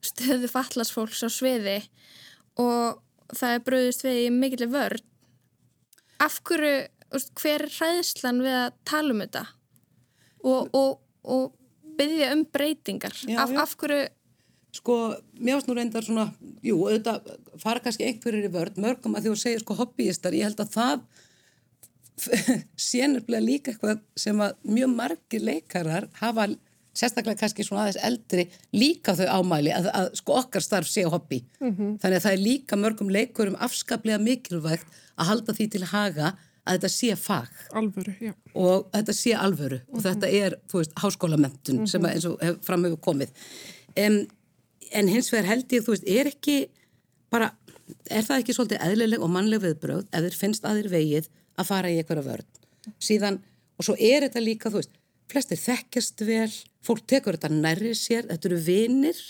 [0.06, 1.82] stöðu fallasfólks á sviði
[2.62, 3.02] og
[3.36, 5.04] það er bröðist við í mikill vörn.
[6.24, 6.88] Af hverju,
[7.42, 9.46] hver er hræðslan við að tala um þetta?
[10.46, 11.54] Og, og, og
[11.98, 13.18] byggja um breytingar?
[13.26, 13.62] Já, af, já.
[13.64, 14.06] af hverju
[14.76, 14.96] sko,
[15.40, 16.26] mér finnst nú reyndar svona,
[16.66, 17.30] jú, auðvitað
[17.62, 20.74] fara kannski einhverjir í vörð, mörgum að því að segja sko hobbyistar, ég held að
[20.76, 21.06] það
[22.88, 26.50] sé nefnilega líka eitthvað sem að mjög margir leikarar hafa
[26.96, 31.42] sérstaklega kannski svona aðeins eldri líka þau ámæli að, að sko okkar starf sé hobby.
[31.60, 36.32] Þannig að það er líka mörgum leikurum afskaplega mikilvægt að halda því til haga
[36.66, 37.60] að þetta sé fag.
[37.78, 38.34] Alvöru, já.
[38.58, 39.80] Og þetta sé alvöru.
[39.94, 43.46] Og þetta er, þú veist, háskólamentun sem að eins og hef, fram hefur komið.
[44.02, 44.20] En,
[44.92, 46.58] en hins vegar held ég, þú veist, er ekki
[47.34, 47.52] bara,
[48.10, 51.70] er það ekki svolítið eðlileg og mannleg viðbröð ef þeir finnst að þeir vegið að
[51.70, 52.48] fara í einhverja vörn?
[53.02, 53.42] Síðan,
[53.78, 54.98] og svo er þetta líka, þú veist
[55.32, 56.52] flestir þekkjast vel,
[56.86, 59.22] fólk tekur þetta nærri sér, þetta eru vinir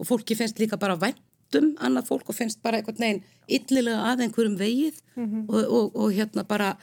[0.00, 1.22] og fólki finnst líka bara vænt
[1.58, 5.00] um annað fólk og finnst bara einhvern veginn illilega að einhverjum vegið
[5.48, 6.74] og, og, og hérna bara,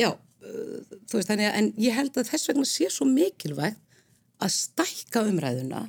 [0.00, 3.80] já, uh, þú veist þannig að, en ég held að þess vegna sé svo mikilvægt
[4.42, 5.84] að stækka umræðuna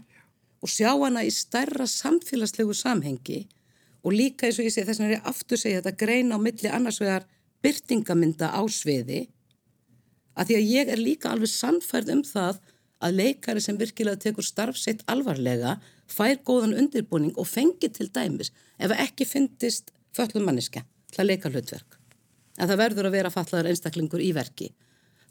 [0.61, 3.45] og sjá hana í stærra samfélagslegu samhengi
[4.05, 6.39] og líka eins og ég segi þess vegna er ég aftur segja þetta greina á
[6.41, 7.25] milli annars vegar
[7.65, 9.25] byrtingamynda á sviði
[10.35, 12.61] að því að ég er líka alveg sannfærð um það
[13.05, 15.77] að leikari sem virkilega tekur starf sitt alvarlega
[16.11, 21.51] fær góðan undirbúning og fengi til dæmis ef ekki fyndist föllum manniska til að leika
[21.51, 21.97] hlutverk.
[22.59, 24.69] En það verður að vera fallaður einstaklingur í verki.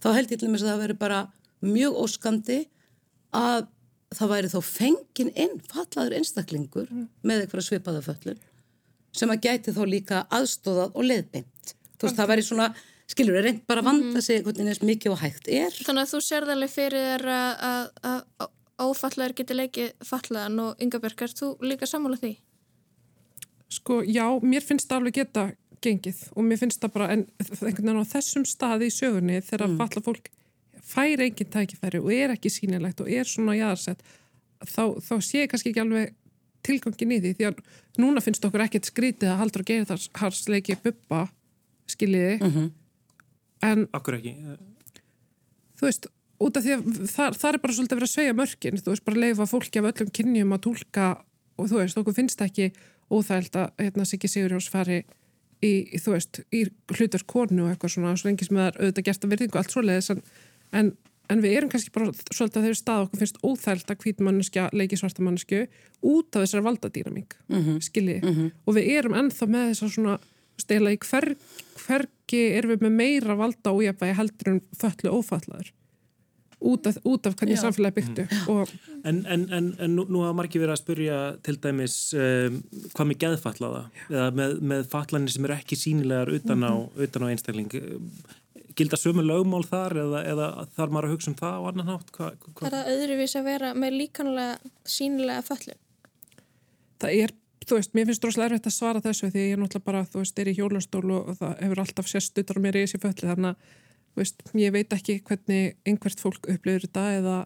[0.03, 1.21] Þá held ég til dæmis að það veri bara
[1.65, 2.59] mjög óskandi
[3.35, 3.69] að
[4.15, 6.91] það væri þá fengin inn fallaður einstaklingur
[7.25, 8.43] með eitthvað svipaða föllun
[9.15, 11.75] sem að gæti þá líka aðstóðað og leiðbeint.
[11.95, 12.69] Þú veist, það væri svona,
[13.11, 15.77] skilur, er reynd bara að vanda sig einhvern veginn eins mikið og hægt er.
[15.87, 20.63] Þannig að þú sérð alveg fyrir þér að, að, að, að ófallaður geti leikið fallaðan
[20.65, 22.33] og Ingeborg, er þú líka sammála því?
[23.75, 25.45] Sko, já, mér finnst það alveg geta
[25.85, 29.69] gengið og mér finnst það bara, en einhvern veginn á þessum staði í sögunni þegar
[29.69, 29.79] mm.
[29.83, 30.31] falla fólk
[30.85, 34.03] fær engin tækifæri og er ekki sínilegt og er svona jáðarsett,
[34.69, 36.15] þá, þá sé ég kannski ekki alveg
[36.65, 37.59] tilgangin í því því að
[38.01, 41.27] núna finnst okkur ekkert skrítið að haldur að gera þar hars leiki buppa,
[41.93, 42.71] skiljiði, Mhm.
[43.65, 44.35] en Akkur ekki.
[45.81, 46.07] þú veist,
[46.41, 48.93] út af því að það, það er bara svolítið að vera að segja mörkin, þú
[48.93, 51.07] veist, bara leifa fólki af öllum kynjum að tólka
[51.55, 52.73] og þú veist, okkur finnst ekki
[53.11, 55.05] óþægild að hérna Siggi Sigurjóns fari
[55.63, 56.65] í, í, þú veist, í
[56.97, 59.75] hlutur konu og eitthvað svona, svo lengi sem það er auðvitað gert að virðingu allt
[59.75, 60.25] svoleiðis en,
[60.73, 60.95] en
[61.33, 64.67] en við erum kannski bara svolítið að þeirri stað okkur finnst óþælt að hvít manneskja
[64.77, 65.63] leiki svarta mannesku
[66.05, 67.79] út af þessari valdadýramík mm -hmm.
[67.81, 68.51] skilji, mm -hmm.
[68.67, 70.19] og við erum ennþá með þessar svona,
[70.59, 71.37] stela í hver,
[71.87, 75.73] hvergi erum við með meira valda ójafægi heldur en föllu ófallaður
[76.61, 78.71] út af, út af hvernig samfélagi byggtu og...
[79.05, 82.63] En, en, en, en nú, nú hafa margir verið að spurja til dæmis um,
[82.95, 87.05] hvað með geðfallaða eða með, með fallanir sem eru ekki sínilegar utan á, mm -hmm.
[87.09, 87.77] utan á einstakling
[88.79, 92.29] gilda sömu lögmál þar eða, eða þar maður að hugsa um það á annan hva?
[92.59, 95.81] Það er að öðruvís að vera með líkanlega sínilega föllum?
[97.03, 99.89] Það er, þú veist, mér finnst droslega erfitt að svara þessu því ég er náttúrulega
[99.91, 103.31] bara, þú veist, er í hjólastól og það hefur alltaf sérstutar mér í þessi fölli
[103.31, 103.73] þannig að,
[104.17, 107.39] veist, ég veit ekki hvernig einhvert fólk upplifir þetta eða,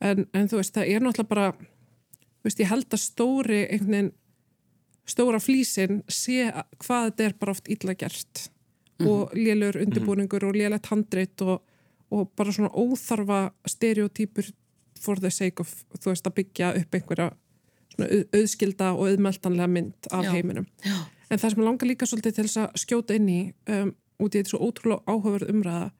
[0.00, 1.50] en, en þú veist, það er náttúrulega bara,
[2.46, 4.12] veist, ég held að stóri veginn,
[5.10, 6.50] stóra flísin sé
[6.84, 9.10] hvað þetta er bara oft illa gert mm -hmm.
[9.10, 10.54] og lélur undirbúningur mm -hmm.
[10.54, 11.62] og lélætt handreitt og,
[12.10, 14.52] og bara svona óþarfa stereotýpur
[15.00, 17.30] for the sake of, þú veist, að byggja upp einhverja
[17.94, 20.30] svona auðskilda og auðmeltanlega mynd af Já.
[20.30, 20.66] heiminum.
[20.84, 20.96] Já.
[21.30, 24.40] En það sem langar líka svolítið til þess að skjóta inn í um, út í
[24.40, 25.90] þetta svo ótrúlega áhugaverð umræða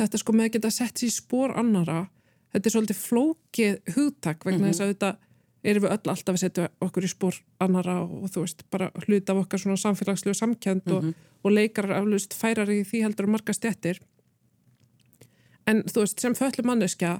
[0.00, 2.06] þetta sko með að geta sett sér spór annara,
[2.52, 4.72] þetta er svolítið flókið hugtak vegna mm -hmm.
[4.72, 5.16] þess að þetta
[5.62, 9.32] erum við öll alltaf að setja okkur í spór annara og þú veist, bara hluta
[9.32, 10.96] af okkar svona samfélagslegu samkjönd mm -hmm.
[10.96, 14.00] og mhm og leikarar aflust færar í því heldur um marga stjættir
[15.68, 17.18] en þú veist sem föllum manneskja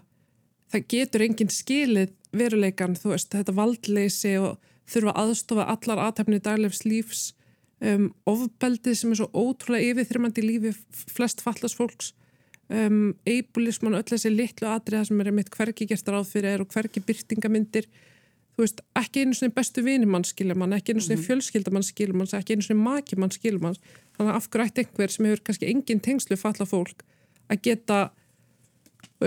[0.73, 6.85] það getur enginn skilið veruleikan þú veist þetta valdleysi og þurfa aðstofa allar aðtæfni daglefs
[6.87, 7.23] lífs
[7.83, 10.73] um, ofbeldið sem er svo ótrúlega yfirþrymandi lífi
[11.13, 12.13] flest fallast fólks
[12.71, 16.73] um, eibulisman öll þessi litlu atriða sem er mitt hverki gert ráð fyrir er og
[16.73, 17.89] hverki byrtingamindir
[18.53, 21.27] þú veist, ekki einu svona bestu vinimann skilur mann, ekki einu svona mm -hmm.
[21.27, 23.77] fjölskyldamann skilur mann, ekki einu svona makimann skilur mann
[24.17, 27.03] þannig að afgrætt einhver sem hefur kannski engin tengslu falla fólk
[27.49, 28.11] að geta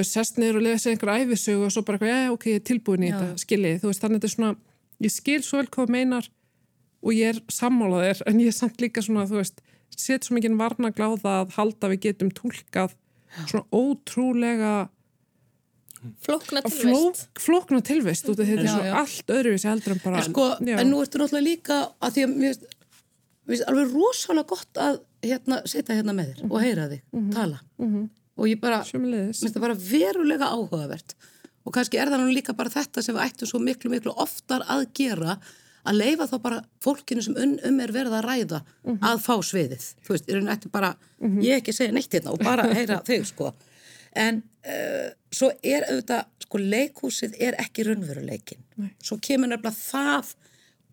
[0.03, 3.19] sest niður og lesa einhver æfisög og svo bara, já, ok, tilbúin í já.
[3.19, 4.55] þetta skilið, þú veist, þannig að þetta er svona
[4.99, 6.29] ég skil svo vel hvað meinar
[7.05, 9.61] og ég er sammálaðir, en ég er samt líka svona, þú veist,
[9.95, 12.95] set svo mikið varna gláða að halda við getum tólkað
[13.45, 14.75] svona ótrúlega
[16.21, 16.85] Flókna tilvist.
[16.85, 20.19] Flók, flókna tilvist og þetta er svo allt öðruvísi heldur en bara...
[20.21, 22.59] En, sko, en nú ertu náttúrulega líka að því að mér
[23.49, 26.53] finnst alveg rosalega gott að hérna, setja hérna með þér mm -hmm.
[26.53, 27.33] og heyra þig, mm -hmm.
[27.33, 27.59] tala.
[27.77, 28.09] Mm -hmm.
[28.35, 31.15] Og ég bara, finnst það bara verulega áhugavert.
[31.65, 34.61] Og kannski er það nú líka bara þetta sem við ættum svo miklu, miklu oftar
[34.67, 35.39] að gera
[35.85, 38.99] að leifa þá bara fólkinu sem um, er verið að ræða mhm.
[39.01, 39.87] að fá sviðið.
[40.05, 41.39] Þú veist, er bara, mhm.
[41.45, 43.53] ég ekki segja neitt hérna og bara heyra þig sko
[44.15, 48.91] en uh, svo er auðvitað, sko leikhúsið er ekki raunveruleikin Nei.
[49.03, 50.31] svo kemur nefnilega það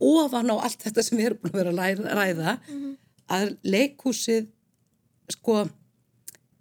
[0.03, 2.97] ofan á allt þetta sem við erum búin að vera að ræða mm -hmm.
[3.39, 4.51] að leikhúsið
[5.31, 5.63] sko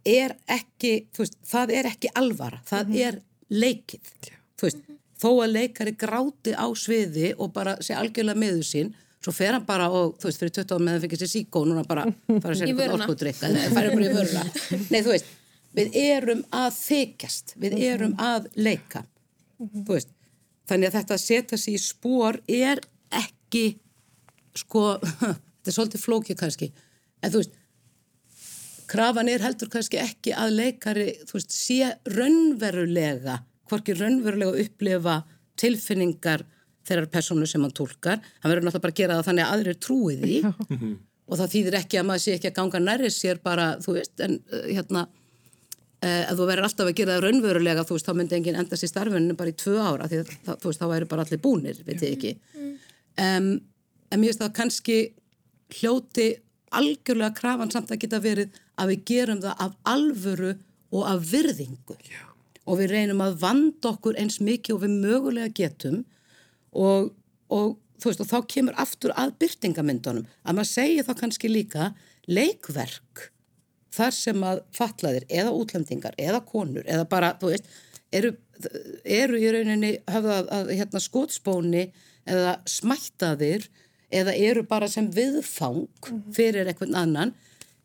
[0.06, 3.08] er ekki, þú veist, það er ekki alvara, það mm -hmm.
[3.08, 4.08] er leikið,
[4.58, 4.91] þú veist, mm -hmm.
[5.22, 9.68] Þó að leikari gráti á sviði og bara sé algjörlega meðu sín svo fer hann
[9.68, 12.08] bara og, þú veist, fyrir 20 ára með það fikk sér síkó, núna bara
[12.44, 14.46] fara sér eitthvað orkudrykka, það færi bara í vörla
[14.94, 15.32] Nei, þú veist,
[15.78, 20.10] við erum að þykjast, við erum að leika mm -hmm.
[20.72, 22.82] þannig að þetta að setja sér í spór er
[23.22, 23.66] ekki
[24.58, 26.72] sko, þetta er svolítið flókið kannski,
[27.22, 27.58] en þú veist
[28.92, 33.38] krafan er heldur kannski ekki að leikari, þú veist, sé raunverulega,
[33.72, 35.22] hvorki raunverulega upplifa
[35.62, 36.44] tilfinningar
[36.88, 39.82] þeirrar persónu sem hann tólkar hann verður náttúrulega bara að gera það þannig að aðrir
[39.86, 40.38] trúi því.
[41.32, 44.16] Og það þýðir ekki að maður sé ekki að ganga nærri sér bara, þú veist,
[44.26, 45.08] en uh, hérna
[46.02, 48.86] Uh, ef þú verður alltaf að gera það raunverulega þú veist, þá myndi enginn endast
[48.88, 51.82] í starfinu bara í tvö ára því að þú veist, þá væri bara allir búnir
[51.86, 52.32] veit ég ekki.
[53.22, 53.52] Um,
[54.10, 54.96] en mér finnst það kannski
[55.78, 56.26] hljóti
[56.74, 60.56] algjörlega krafan samt að geta verið að við gerum það af alvöru
[60.90, 62.00] og af virðingu.
[62.10, 62.31] Já.
[62.65, 66.04] Og við reynum að vanda okkur eins mikið og við mögulega getum.
[66.71, 67.12] Og,
[67.52, 71.91] og þú veist, og þá kemur aftur að byrtingamyndunum að maður segja þá kannski líka
[72.30, 73.28] leikverk
[73.91, 77.67] þar sem að fatlaðir eða útlendingar eða konur eða bara, þú veist,
[78.15, 78.34] eru,
[79.04, 81.86] eru í rauninni höfðað að hérna, skótspóni
[82.30, 83.67] eða smættaðir
[84.12, 86.28] eða eru bara sem viðfang mhm.
[86.36, 87.36] fyrir einhvern annan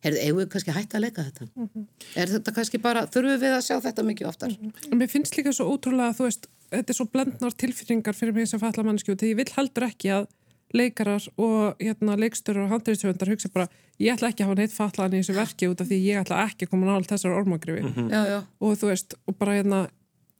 [0.04, 1.46] Herðu, eigum við kannski hægt að leika þetta?
[1.54, 1.86] Mm -hmm.
[2.16, 4.50] Er þetta kannski bara, þurfum við að sjá þetta mikið oftar?
[4.50, 4.98] Mm -hmm.
[4.98, 8.60] Mér finnst líka svo ótrúlega, þú veist, þetta er svo blendnar tilfinningar fyrir mig sem
[8.60, 10.26] falla mannskjóð, því ég vil heldur ekki að
[10.74, 13.68] leikarar og hérna, leikstöru og handreitstöfundar hugsa bara
[14.02, 16.42] ég ætla ekki að hafa neitt fatlaðan í þessu verki út af því ég ætla
[16.46, 18.44] ekki að koma nála þessar ormagrifi mm -hmm.
[18.60, 19.80] og þú veist, og bara hérna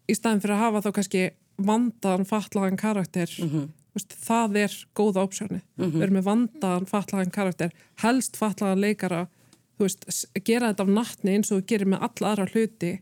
[0.08, 3.68] í staðin fyrir að hafa þá kannski vandaðan fatlaðan karakter mm -hmm.
[3.94, 5.92] veist, það er góða ópsjóni mm -hmm.
[5.92, 7.70] við erum með vandaðan fatlaðan karakter
[8.02, 9.26] helst fatlaðan leikara
[9.84, 10.06] veist,
[10.46, 12.92] gera þetta af nattni eins og þú gerir með alla aðra hluti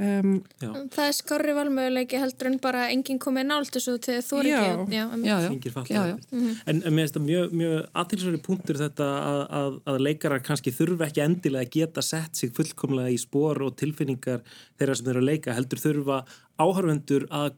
[0.00, 4.46] Um, það er skári valmöguleiki heldur en bara enginn komið nált þessu til þú er
[4.48, 5.02] ekki já.
[5.28, 5.72] Já, já.
[5.74, 6.14] Fatlaðir.
[6.16, 6.54] já.
[6.64, 10.72] En, en mér finnst það mjög, mjög aðtilsverði punktur þetta að, að, að leikarar kannski
[10.72, 14.40] þurfa ekki endilega að geta sett sig fullkomlega í spór og tilfinningar
[14.80, 16.18] þeirra sem þeir eru að leika heldur þurfa
[16.64, 17.52] áhörvendur að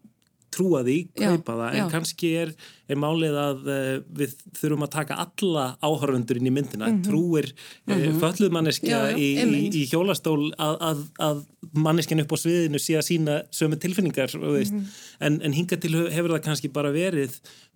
[0.55, 1.87] trúa því, Já, kaupa það en já.
[1.93, 2.53] kannski er,
[2.95, 7.03] er málið að uh, við þurfum að taka alla áhörvendur inn í myndina, Mhm.
[7.09, 12.33] trúir uh, fölluð manneskja Já, já, í, í, í hjólastól að, að, að manneskjan upp
[12.35, 14.83] á sviðinu sé að sína sömu tilfinningar mm Mhm.
[15.21, 17.35] en, en hinga til hefur það kannski bara verið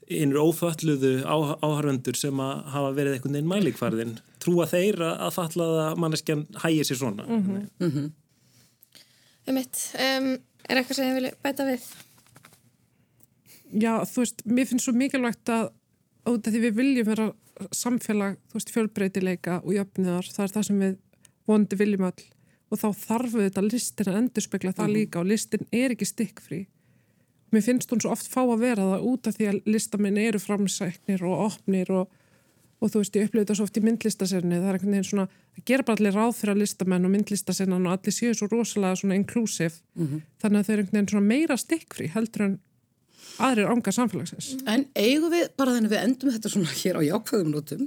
[0.09, 5.35] innur ófölluðu á, áhörvendur sem að hafa verið einhvern veginn mælikvarðin trúa þeir að, að
[5.37, 7.27] fallaða manneskjan hægir sér svona?
[9.49, 9.81] Einmitt.
[9.97, 10.31] Um,
[10.69, 11.85] er eitthvað sem ég vilja bæta við
[13.73, 15.69] já, þú veist, mér finnst svo mikilvægt að
[16.29, 17.29] út af því við viljum vera
[17.75, 20.97] samfélag, þú veist, fjölbreytileika og jöfniðar, það er það sem við
[21.49, 22.27] vondi viljum öll.
[22.69, 26.67] Og þá þarf við þetta listin að endurspegla það líka og listin er ekki stikkfrí.
[27.55, 30.41] Mér finnst hún svo oft fá að vera það út af því að listamenn eru
[30.43, 32.11] framsæknir og opnir og,
[32.85, 35.27] og þú veist, ég upplifði það svo oft í myndlistasenni það er einhvern veginn svona,
[35.57, 39.01] það gera bara allir ráð fyrir að listamenn og myndlistasennan og allir séu svo rosalega
[39.01, 39.81] svona inclusive.
[40.45, 42.59] Þannig að þau eru einhvern veginn svona meira stikkfrí heldur en
[43.43, 44.57] aðrir ánga samfélagsins.
[44.69, 47.85] En eigum við, bara þannig við endum þetta svona hér á jákvæðum nótum,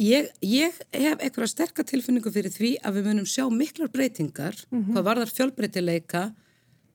[0.00, 5.08] ég, ég hef eitthvað sterka tilfinningu fyrir því að við munum sjá miklar breytingar hvað
[5.08, 6.28] varðar fjölbreytileika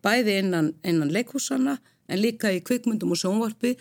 [0.04, 1.78] bæði innan, innan leikhúsana
[2.12, 3.76] en líka í kvikmyndum og sjónvarpi.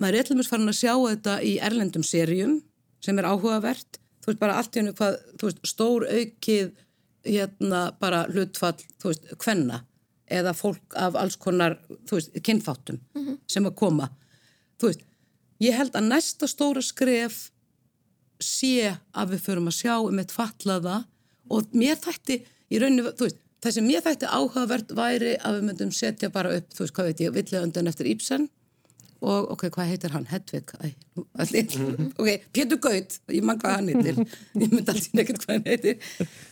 [0.00, 2.60] Maður er eitthvað farin að sjá þetta í erlendum serjum
[3.02, 4.00] sem er áhugavert.
[4.22, 6.72] Þú veist bara allt í hennu hvað, þú veist, stór aukið
[7.26, 9.82] hérna bara hlutfall, þú veist, kvenna
[10.32, 13.00] eða fólk af alls konar, þú veist, kynfáttum
[13.50, 14.08] sem að koma.
[14.82, 15.04] Veist,
[15.62, 17.50] ég held að næsta stóra skref
[18.42, 21.04] sé að við förum að sjá um eitt fatlaða
[21.52, 22.40] og mér þætti
[22.72, 26.56] í rauninu, þú veist, það sem mér þætti áhugavert væri að við myndum setja bara
[26.56, 28.48] upp, þú veist, hvað veit ég, villega undan eftir Íbsen
[29.22, 30.26] og ok, hvað heitir hann?
[30.30, 30.72] Hedvig?
[31.42, 31.76] Allir,
[32.18, 34.22] ok, Pétur Gaut, ég mann hvað hann heitir,
[34.58, 36.00] ég myndi alltaf ekkert hvað hann heitir.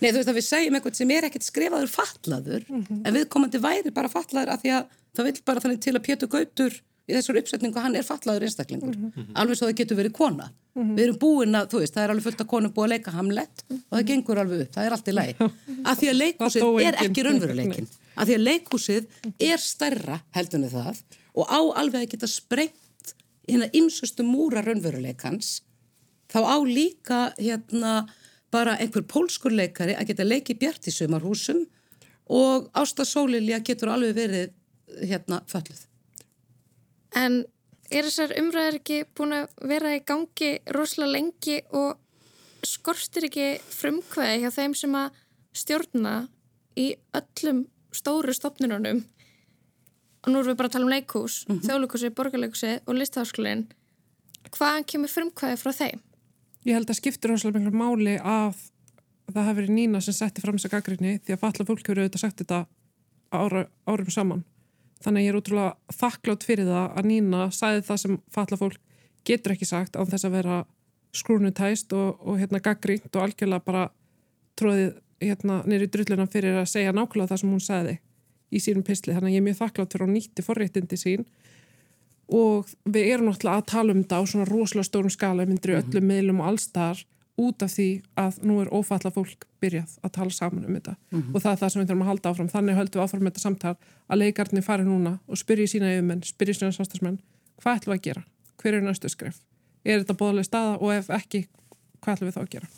[0.00, 3.94] Nei, þú veist að við segjum eitthvað sem er ekkert skrifaður fatlaður, en viðkomandi væri
[3.96, 6.78] bara fatlaður af því að það vil bara þannig til að Pétur Gautur
[7.10, 8.94] í þessar uppsetningu hann er fatlaður einstaklingur,
[9.34, 10.50] alveg svo það getur verið kona.
[10.78, 13.14] Við erum búin að, þú veist, það er alveg fullt af konum búið að leika
[13.16, 15.48] Hamlet og það gengur alveg upp, það er allt í lagi.
[15.82, 17.88] Af því að leikhúsið er ekki raunveruleikin.
[18.14, 19.08] Af því að leikhúsið
[19.50, 21.02] er stærra heldur en það
[21.40, 23.14] og á alveg að geta sprengt
[23.48, 25.60] hérna ymsustu múra raunveruleikans
[26.30, 28.04] þá á líka hérna
[28.50, 31.64] bara einhver pólskur leikari að geta leikið bjart í sumarhúsum
[32.30, 34.52] og Ásta Sólilja getur alveg verið
[35.06, 35.82] hérna fölluð.
[37.18, 37.42] En
[37.90, 41.98] er þessar umræðir ekki búin að vera í gangi rosalega lengi og
[42.66, 45.18] skortir ekki frumkvæði hjá þeim sem að
[45.56, 46.14] stjórna
[46.78, 49.02] í öllum stóru stopnununum
[50.20, 51.64] og nú erum við bara að tala um leikhús, mm -hmm.
[51.66, 53.66] þjóðleikhúsi, borgarleikhúsi og listháskólinn
[54.56, 56.00] hvaðan kemur frumkvæði frá þeim?
[56.68, 58.56] Ég held að skiptir rosalega miklu máli að
[59.30, 62.24] það hafi verið Nína sem setti fram þessa gaggrinni því að falla fólk hefur auðvitað
[62.24, 62.66] sagt þetta
[63.30, 64.44] ára, árum saman.
[65.00, 68.80] Þannig að ég er útrúlega þakklátt fyrir það að Nína sagði það sem falla fólk
[69.24, 70.58] getur ekki sagt á þess að vera
[71.16, 73.86] skrúnutæst og, og hérna gaggrínt og algjörlega bara
[74.60, 77.96] tróðið hérna nýri drulluna fyrir að segja nákvæmlega það sem hún sagði
[78.50, 79.14] í sínum pisli.
[79.14, 81.24] Þannig að ég er mjög þakklátt fyrir að hún nýtti forréttindi sín.
[82.30, 85.78] Og við erum náttúrulega að tala um þetta á svona rosalega stórum skala myndir í
[85.80, 87.00] öllum miðlum og allstar
[87.40, 87.88] út af því
[88.20, 90.94] að nú er ófalla fólk byrjað að tala saman um þetta.
[91.34, 92.52] Og það er það sem við þurfum að halda áfram.
[92.52, 93.74] Þannig höldum við áfram með þetta samtal
[94.06, 97.18] að leikarnir fari núna og spyrja sína yfirmenn, spyrja sína samstagsmenn
[97.60, 98.22] hvað ætlum við að gera,
[98.60, 99.40] hver er næstu skref?
[99.84, 101.46] Er þetta bóðalega staða og ef ekki
[102.00, 102.70] hvað ætlum við þá að gera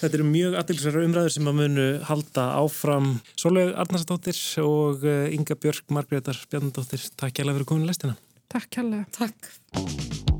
[0.00, 5.58] Þetta eru mjög aðtilsverður umræður sem að munu halda áfram Sólveig Arnarsdóttir og eh, Inga
[5.60, 7.04] Björk Margreðar Bjarnadóttir.
[7.20, 8.16] Takk hjá fyrir komin lestina.
[8.48, 10.38] Takk kærlega Takk.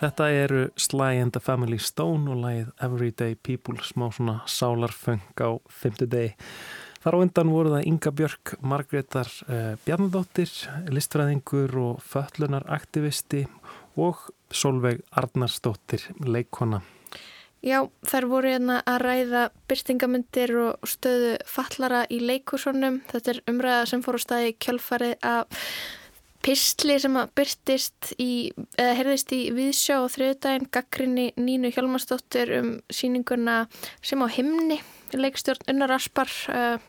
[0.00, 5.60] Þetta eru Sly and the Family Stone og lagið Everyday People, smá svona sálarfeng á
[5.68, 6.30] fymtu degi.
[7.04, 10.48] Þar á undan voru það Inga Björk, Margreðar eh, Bjarnadóttir,
[10.88, 13.44] listfræðingur og föllunaraktivisti
[14.00, 16.80] og Solveig Arnarsdóttir, leikona.
[17.60, 23.02] Já, þær voru hérna að ræða byrstingamundir og stöðu fallara í leikursonum.
[23.12, 25.64] Þetta er umræða sem fór á staði kjölfarið af
[26.44, 32.70] pistli sem að byrtist í, eða herðist í viðsjá og þriðdægin gaggrinni Nínu Hjálmarsdóttir um
[32.92, 33.66] síninguna
[34.02, 34.80] sem á himni,
[35.12, 36.80] leikstjórn Unnar Aspar, uh,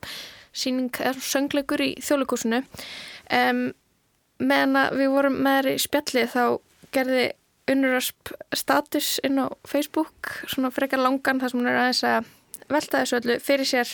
[0.55, 2.63] síning, söngleikur í þjóðleikursunu.
[3.31, 3.69] Um,
[4.41, 6.43] meðan við vorum með þeirri spjalli þá
[6.95, 7.29] gerði
[7.71, 12.31] Unnar Asp status inn á Facebook, svona frekar langan þar sem hún er aðeins að
[12.71, 13.91] velta þessu öllu fyrir sér,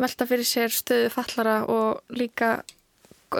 [0.00, 2.58] velta fyrir sér stöðu fallara og líka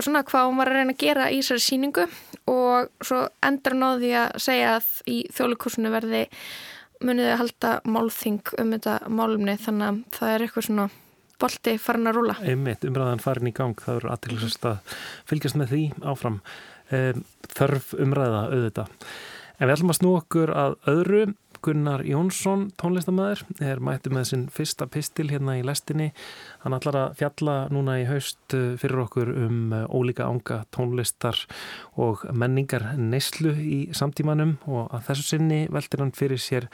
[0.02, 2.06] svona hvað hún var að reyna að gera í þessari síningu
[2.50, 6.22] og svo endur hann á því að segja að í þjóðlikursinu verði
[7.04, 10.88] muniði að halda málþing um þetta málumni þannig að það er eitthvað svona
[11.42, 12.36] bolti farin að rúla.
[12.46, 14.98] Einmitt, umræðan farin í gang, það eru aðtilsast að
[15.30, 16.40] fylgjast með því áfram.
[17.54, 18.92] Þörf umræða auðvitað.
[19.58, 21.24] En við ætlum að snú okkur að öðru
[21.64, 26.10] Gunnar Jónsson, tónlistamæður, er mættu með sinn fyrsta pistil hérna í lestinni.
[26.60, 31.40] Hann ætlar að fjalla núna í haust eh, fyrir okkur um eh, ólíka ánga tónlistar
[31.96, 36.68] og menningar neyslu í samtímanum og að þessu sinni veldir hann fyrir sér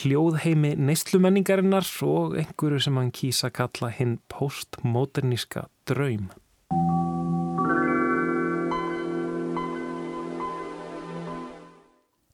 [0.00, 6.28] hljóðheimi neyslumenningarinnar og einhverju sem hann kýsa kalla hinn postmoderníska draum.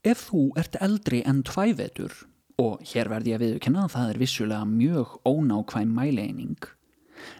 [0.05, 2.13] Ef þú ert eldri en tvævetur,
[2.61, 6.67] og hér verði ég að viðkynna að það er vissulega mjög ónákvæm mæleining,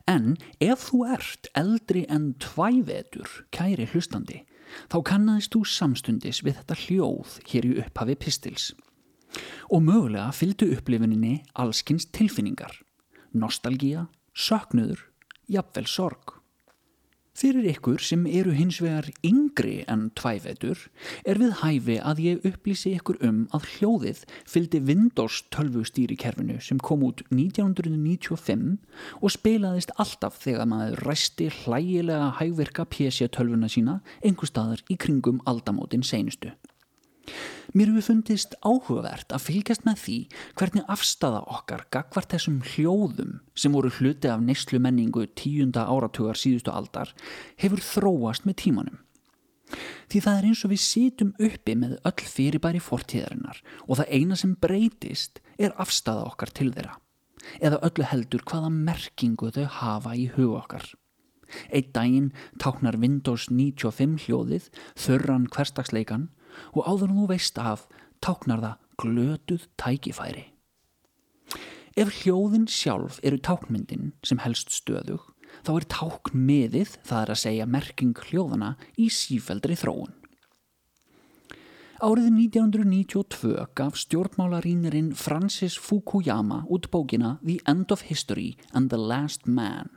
[0.10, 4.42] en ef þú ert eldri en tvævetur, kæri hlustandi,
[4.90, 8.72] þá kannast þú samstundis við þetta hljóð hér í upphafi pistils.
[9.70, 12.80] Og mögulega fylgdu upplifuninni allskynst tilfinningar,
[13.30, 15.06] nostalgía, söknuður,
[15.46, 16.35] jafnvel sorg.
[17.36, 20.86] Fyrir ykkur sem eru hins vegar yngri en tvæfetur
[21.28, 26.80] er við hæfi að ég upplýsi ykkur um að hljóðið fylgdi Windows 12 stýrikerfinu sem
[26.80, 28.78] kom út 1995
[29.20, 35.44] og spilaðist alltaf þegar maður ræsti hlægilega hægverka PC 12 sína einhver staðar í kringum
[35.44, 36.56] aldamótin seinustu.
[37.76, 40.18] Mér hefur fundist áhugavert að fylgjast með því
[40.60, 46.72] hvernig afstafa okkar gagvart þessum hljóðum sem voru hluti af neyslu menningu tíunda áratugar síðustu
[46.72, 47.12] aldar
[47.62, 49.00] hefur þróast með tímanum.
[50.12, 54.38] Því það er eins og við situm uppi með öll fyrirbæri fortíðarinnar og það eina
[54.38, 57.00] sem breytist er afstafa okkar til þeirra
[57.62, 60.88] eða öllu heldur hvaða merkingu þau hafa í huga okkar.
[61.70, 66.30] Eitt daginn táknar Windows 95 hljóðið þörran hverstagsleikan
[66.74, 67.88] og áður nú veist af
[68.24, 70.46] táknar það glötuð tækifæri.
[71.96, 75.24] Ef hljóðin sjálf eru táknmyndin sem helst stöðug,
[75.64, 80.12] þá er tákn miðið, það er að segja merking hljóðana, í sífældri þróun.
[82.04, 89.48] Árið 1992 gaf stjórnmálarínirinn Francis Fukuyama út bókina The End of History and the Last
[89.48, 89.95] Man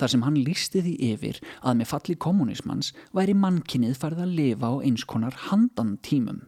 [0.00, 4.72] þar sem hann lísti því yfir að með falli kommunismans væri mannkinnið farið að lifa
[4.72, 6.42] á eins konar handan tímum.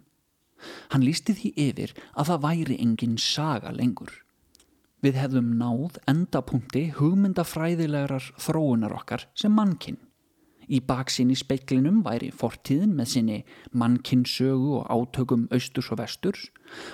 [0.92, 4.10] Hann lísti því yfir að það væri engin saga lengur.
[5.04, 10.00] Við hefðum náð endapunkti hugmyndafræðilegar þróunar okkar sem mannkinn.
[10.68, 13.38] Í baksinn í speiklinum væri fortíðin með sinni
[13.72, 16.48] mannkinnsögu og átökum austurs og vesturs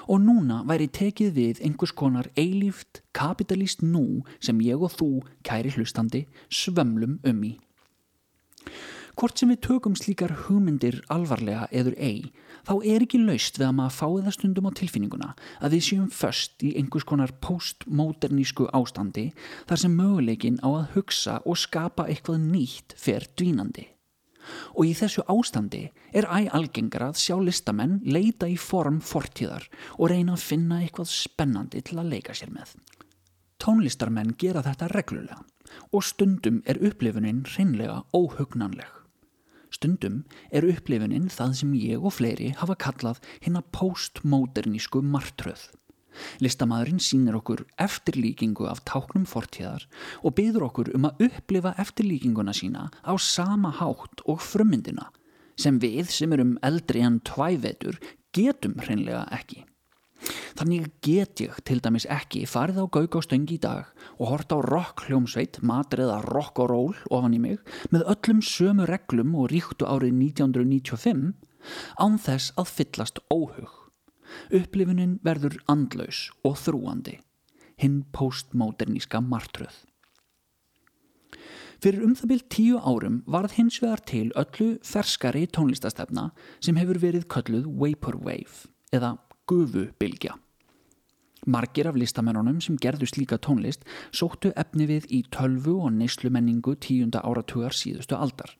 [0.06, 5.10] og núna væri tekið við einhvers konar eilíft kapitalist nú sem ég og þú,
[5.42, 7.56] kæri hlustandi, svömlum um í.
[9.14, 12.32] Hvort sem við tökum slíkar hugmyndir alvarlega eður ei,
[12.66, 15.28] þá er ekki laust við að maður fái það stundum á tilfinninguna
[15.60, 19.28] að við séum först í einhvers konar postmodernísku ástandi
[19.68, 23.86] þar sem möguleikin á að hugsa og skapa eitthvað nýtt fer dvínandi.
[24.74, 30.10] Og í þessu ástandi er æg algengra að sjá listamenn leita í form fortíðar og
[30.10, 32.74] reyna að finna eitthvað spennandi til að leika sér með.
[33.62, 35.38] Tónlistarmenn gera þetta reglulega
[35.94, 39.03] og stundum er upplifunin reynlega óhugnanleg.
[39.74, 40.22] Stundum
[40.54, 45.66] er upplifunin það sem ég og fleiri hafa kallað hinn að postmodernísku martröð.
[46.44, 49.88] Listamæðurinn sínir okkur eftirlíkingu af táknum fortíðar
[50.22, 55.10] og byður okkur um að upplifa eftirlíkinguna sína á sama hátt og frummyndina
[55.58, 57.98] sem við sem erum eldri en tvævetur
[58.34, 59.64] getum hreinlega ekki.
[60.58, 64.54] Þannig get ég til dæmis ekki farið á gaug á stöngi í dag og hort
[64.54, 69.50] á rock hljómsveit, matriða rock og roll ofan í mig með öllum sömu reglum og
[69.52, 71.32] ríktu árið 1995
[71.98, 73.84] án þess að fyllast óhug
[74.54, 77.18] Upplifunin verður andlaus og þrúandi.
[77.80, 79.74] Hinn postmoderníska martröð.
[81.82, 86.30] Fyrir um það byrj tíu árum varð hins vegar til öllu ferskari tónlistastefna
[86.64, 89.16] sem hefur verið kölluð Vaporwave eða
[89.50, 90.38] gufubilgja.
[91.46, 97.20] Margir af listamennunum sem gerðu slíka tónlist sóttu efni við í tölvu og neyslumenningu tíunda
[97.20, 98.54] áratugar síðustu aldar.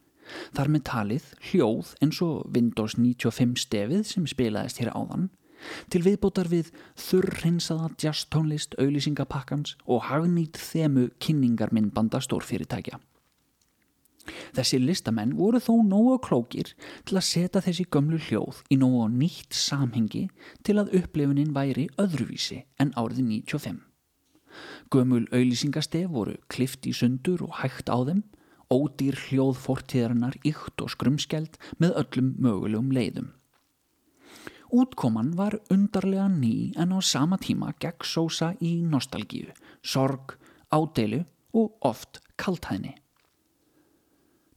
[0.57, 5.31] Þar með talið hljóð eins og Windows 95 stefið sem spilaðist hér áðan,
[5.89, 6.71] til viðbótar við
[7.01, 13.01] þurrhinsaða jazz tónlist auðlýsingapakkans og hagnýtt þemu kynningarmyndbanda stórfyrirtækja.
[14.57, 16.73] Þessi listamenn voru þó nógu klókir
[17.05, 20.29] til að setja þessi gömlu hljóð í nógu nýtt samhengi
[20.67, 23.83] til að upplifunin væri öðruvísi en árið 95.
[24.95, 28.23] Gömul auðlýsingastef voru klift í sundur og hægt á þeim
[28.73, 33.33] ódýr hljóð fortíðarinnar ykt og skrumskjald með öllum mögulegum leiðum.
[34.75, 39.53] Útkoman var undarlega ný en á sama tíma gegn sósa í nostalgíu,
[39.83, 40.35] sorg,
[40.73, 41.23] ádeilu
[41.55, 42.97] og oft kaltæðni.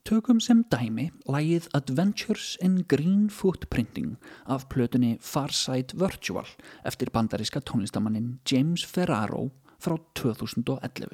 [0.08, 4.14] Tökum sem dæmi lægið Adventures in Green Footprinting
[4.48, 6.48] af plötunni Farsight Virtual
[6.86, 9.50] eftir bandaríska tónlistamannin James Ferraro
[9.84, 11.12] frá 2011.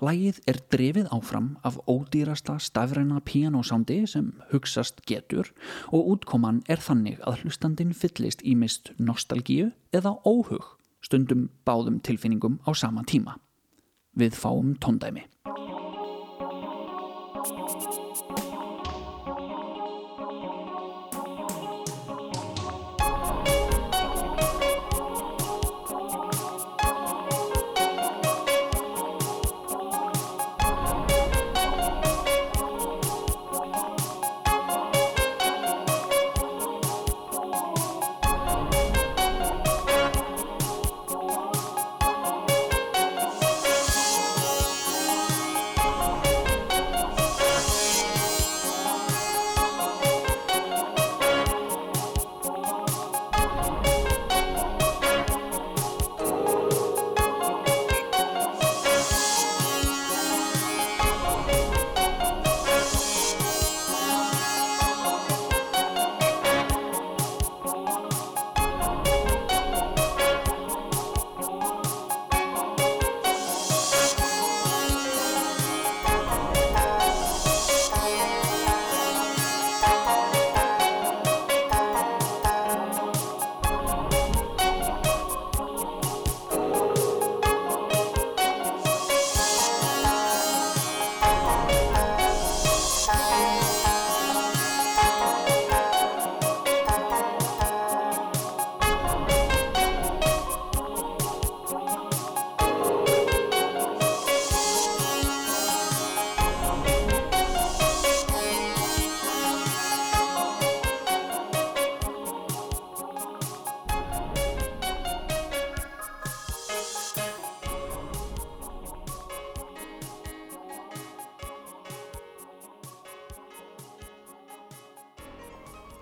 [0.00, 5.52] Lægið er drefið áfram af ódýrasta stafræna pianosándi sem hugsast getur
[5.92, 12.62] og útkoman er þannig að hlustandin fyllist í mist nostalgíu eða óhug stundum báðum tilfinningum
[12.64, 13.36] á sama tíma.
[14.16, 15.28] Við fáum tóndæmi.
[17.42, 18.09] Thank you.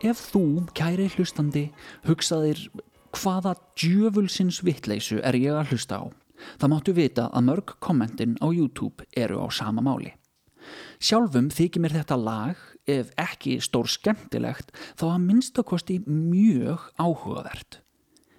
[0.08, 0.42] Ef þú,
[0.72, 1.66] kæri hlustandi,
[2.06, 2.60] hugsaðir
[3.12, 6.04] hvaða djöfulsins vittleysu er ég að hlusta á,
[6.60, 10.14] það máttu vita að mörg kommentin á YouTube eru á sama máli.
[11.02, 17.82] Sjálfum þykir mér þetta lag, ef ekki stór skemmtilegt, þá að minnstakosti mjög áhugavert.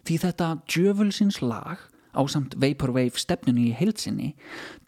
[0.07, 4.34] Því þetta djöfulsins lag á samt Vaporwave stefnunni í heilsinni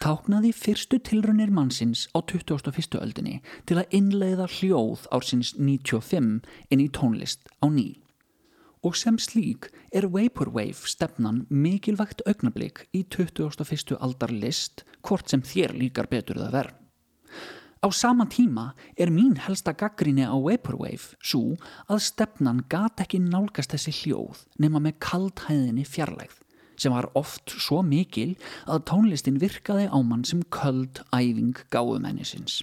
[0.02, 2.98] táknaði fyrstu tilrunir mannsins á 21.
[2.98, 8.02] öldinni til að innleiða hljóð ársins 95 inn í tónlist á ný.
[8.82, 13.94] Og sem slík er Vaporwave stefnan mikilvægt augnablík í 21.
[14.00, 16.78] aldar list hvort sem þér líkar betur það verð.
[17.82, 21.56] Á sama tíma er mín helsta gaggrinni á Vaporwave svo
[21.90, 26.41] að stefnan gata ekki nálgast þessi hljóð nema með kaldhæðinni fjarlægð
[26.76, 28.34] sem var oft svo mikil
[28.66, 32.62] að tónlistin virkaði á mann sem köld æfing gáumennisins.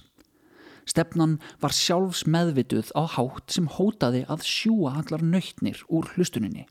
[0.88, 6.66] Stefnan var sjálfs meðvituð á hátt sem hótaði að sjúa allar nöytnir úr hlustuninni.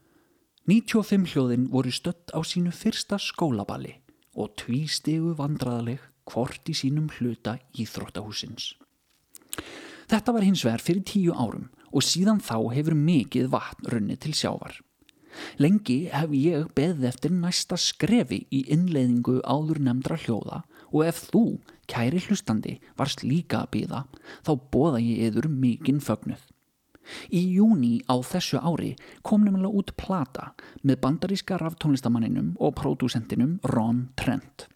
[0.67, 3.95] 95 hljóðin voru stött á sínu fyrsta skólaballi
[4.35, 8.75] og tvístegu vandraðaleg hvort í sínum hluta í þróttahúsins.
[10.09, 14.35] Þetta var hins vegar fyrir tíu árum og síðan þá hefur mikið vatn runni til
[14.37, 14.75] sjávar.
[15.61, 21.43] Lengi hef ég beðið eftir næsta skrefi í innleiðingu áður nefndra hljóða og ef þú,
[21.89, 24.05] kæri hlustandi, varst líka að býða,
[24.45, 26.41] þá bóða ég yfir mikinn fögnuð.
[27.33, 30.51] Í júni á þessu ári kom nefnilega út plata
[30.85, 34.67] með bandaríska raftónlistamanninum og pródúsentinum Ron Trent.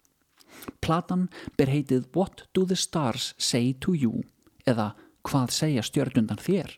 [0.82, 1.28] Platan
[1.58, 4.24] ber heitið What do the stars say to you
[4.66, 4.94] eða
[5.24, 6.74] Hvað segja stjörnundan þér?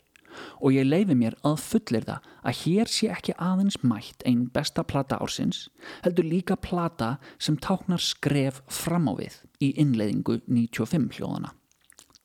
[0.61, 4.83] Og ég leifi mér að fullir það að hér sé ekki aðeins mætt einn besta
[4.87, 5.67] plata ársins,
[6.05, 11.53] heldur líka plata sem táknar skref fram á við í innleiðingu 95 hljóðana.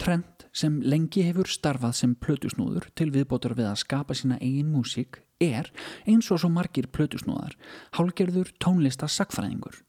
[0.03, 5.23] Trent sem lengi hefur starfað sem plötusnúður til viðbótur við að skapa sína eigin músík
[5.43, 5.71] er,
[6.07, 7.55] eins og svo margir plötusnúðar,
[7.97, 9.81] hálgerður tónlista sagfræðingur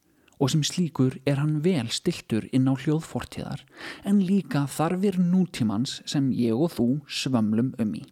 [0.43, 3.61] og sem slíkur er hann vel stiltur inn á hljóðfortíðar
[4.09, 8.03] en líka þarfir nútímans sem ég og þú svömlum um í.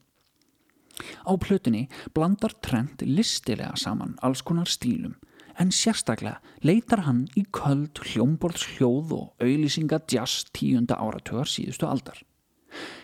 [1.28, 5.18] Á plötunni blandar Trent listilega saman alls konar stílum
[5.60, 12.16] en sérstaklega leitar hann í köld hljómborðs hljóð og auðlýsinga jazz tíunda áratugar síðustu aldar.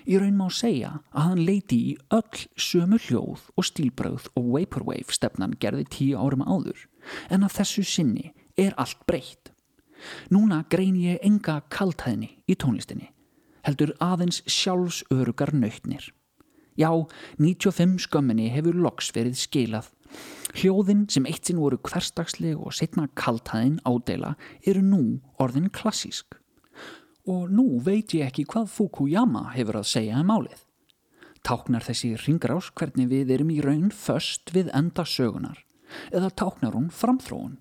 [0.08, 5.12] Í raun má segja að hann leiti í öll sömu hljóð og stílbröð og vaporwave
[5.12, 6.88] stefnan gerði tíu árum áður
[7.28, 9.52] en að þessu sinni er allt breytt.
[10.34, 13.10] Núna grein ég enga kaltæðni í tónlistinni,
[13.66, 16.12] heldur aðeins sjálfsörugar nöytnir.
[16.78, 16.92] Já,
[17.42, 19.90] 95 skömminni hefur loks verið skilað.
[20.58, 24.36] Hljóðin sem eitt sinn voru hverstagsleg og setna kaltæðin ádela
[24.66, 25.02] eru nú
[25.42, 26.38] orðin klassísk.
[27.28, 30.62] Og nú veit ég ekki hvað Fukuyama hefur að segja um málið.
[31.44, 35.64] Táknar þessi ringrás hvernig við erum í raun först við enda sögunar
[36.12, 37.58] eða táknar hún framþróun?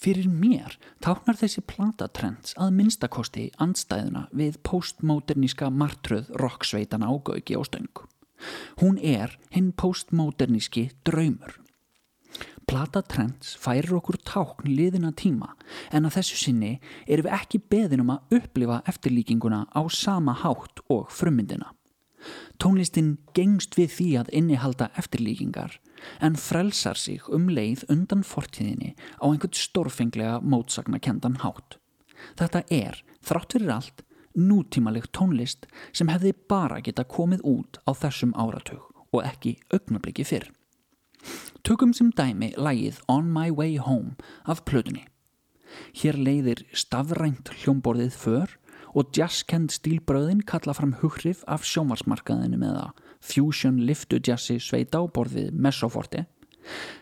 [0.00, 7.62] Fyrir mér táknar þessi platatrends að minnstakosti andstæðuna við postmoderníska martröð rocksveitana á gauki á
[7.66, 8.04] stöng.
[8.80, 11.56] Hún er hinn postmoderníski draumur.
[12.66, 15.52] Platatrends færir okkur tákn liðina tíma
[15.94, 16.72] en að þessu sinni
[17.06, 21.70] erum við ekki beðin um að upplifa eftirlíkinguna á sama hátt og frummyndina.
[22.58, 25.78] Tónlistin gengst við því að innihalda eftirlíkingar
[26.20, 31.78] en frelsar sig um leið undan fortíðinni á einhvern stórfenglega mótsagnakendan hátt.
[32.38, 34.04] Þetta er, þrátt fyrir allt,
[34.36, 35.66] nútímaleg tónlist
[35.96, 40.50] sem hefði bara geta komið út á þessum áratug og ekki augnabliki fyrr.
[41.66, 45.06] Tökum sem dæmi lægið On My Way Home af plötunni.
[45.96, 48.52] Hér leiðir stafrænt hljómborðið för
[48.96, 55.04] og jazzkend stílbröðin kalla fram hughrif af sjómarsmarkaðinu með það fusion liftu jazzi sveita á
[55.06, 56.24] borðið messoforti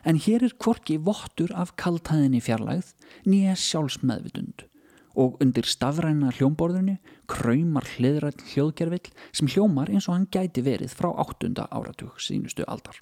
[0.05, 2.93] en hér er kvorki vottur af kaltæðinni fjarlægð
[3.29, 4.67] nýja sjálfsmeðvitund
[5.15, 6.97] og undir stafræna hljómborðinu
[7.31, 12.99] kræmar hliðrætt hljóðgerfill sem hljómar eins og hann gæti verið frá áttunda áratug sínustu aldar.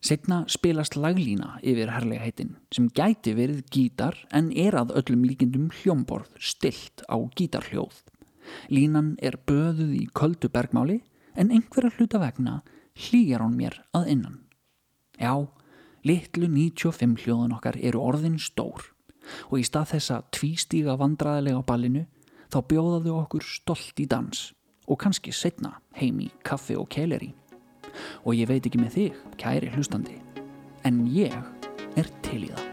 [0.00, 5.68] Segna spilast laglína yfir herlega heitin sem gæti verið gítar en er að öllum líkindum
[5.82, 8.00] hljómborð stilt á gítarhljóð.
[8.72, 11.02] Línan er böðuð í köldu bergmáli
[11.34, 12.60] en einhverja hluta vegna
[12.96, 14.38] hlýjar hún mér að innan.
[15.20, 15.34] Já,
[16.04, 18.88] litlu 95 hljóðan okkar eru orðin stór
[19.50, 22.06] og í stað þessa tvístíga vandraðilega ballinu
[22.50, 24.50] þá bjóðaðu okkur stolt í dans
[24.90, 27.30] og kannski setna heim í kaffi og keileri.
[28.24, 30.18] Og ég veit ekki með þig, kæri hlustandi,
[30.86, 31.36] en ég
[31.98, 32.69] er til í það.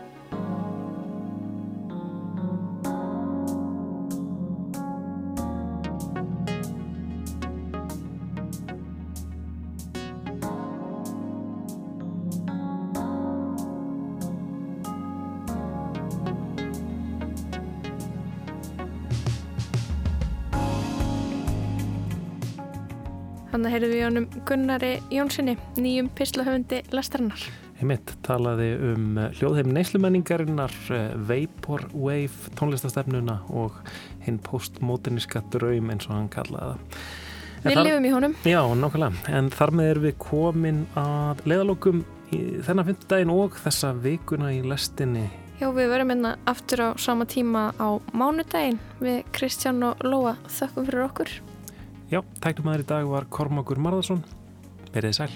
[23.58, 27.42] Þannig heyrðum við honum Gunnari Jónssoni, nýjum pislahöfundi lastarinnar.
[27.80, 33.80] Heimitt talaði um hljóðheim neyslumenningarinnar, eh, Vaporwave tónlistastefnuna og
[34.28, 37.02] hinn postmoderniska draum eins og hann kallaði það.
[37.64, 38.36] En Við þar- lifum í honum.
[38.46, 39.14] Já, nokkulega.
[39.28, 44.62] En þar með erum við komin að leiðalokum í þennan fymtudaginn og þessa vikuna í
[44.62, 45.30] lestinni.
[45.60, 50.38] Já, við verum hérna aftur á sama tíma á mánudaginn við Kristján og Lóa.
[50.46, 51.30] Þökkum fyrir okkur.
[52.08, 54.22] Já, tæknum aðri dag var Kormakur Marðarsson.
[54.94, 55.34] Verðið sæl.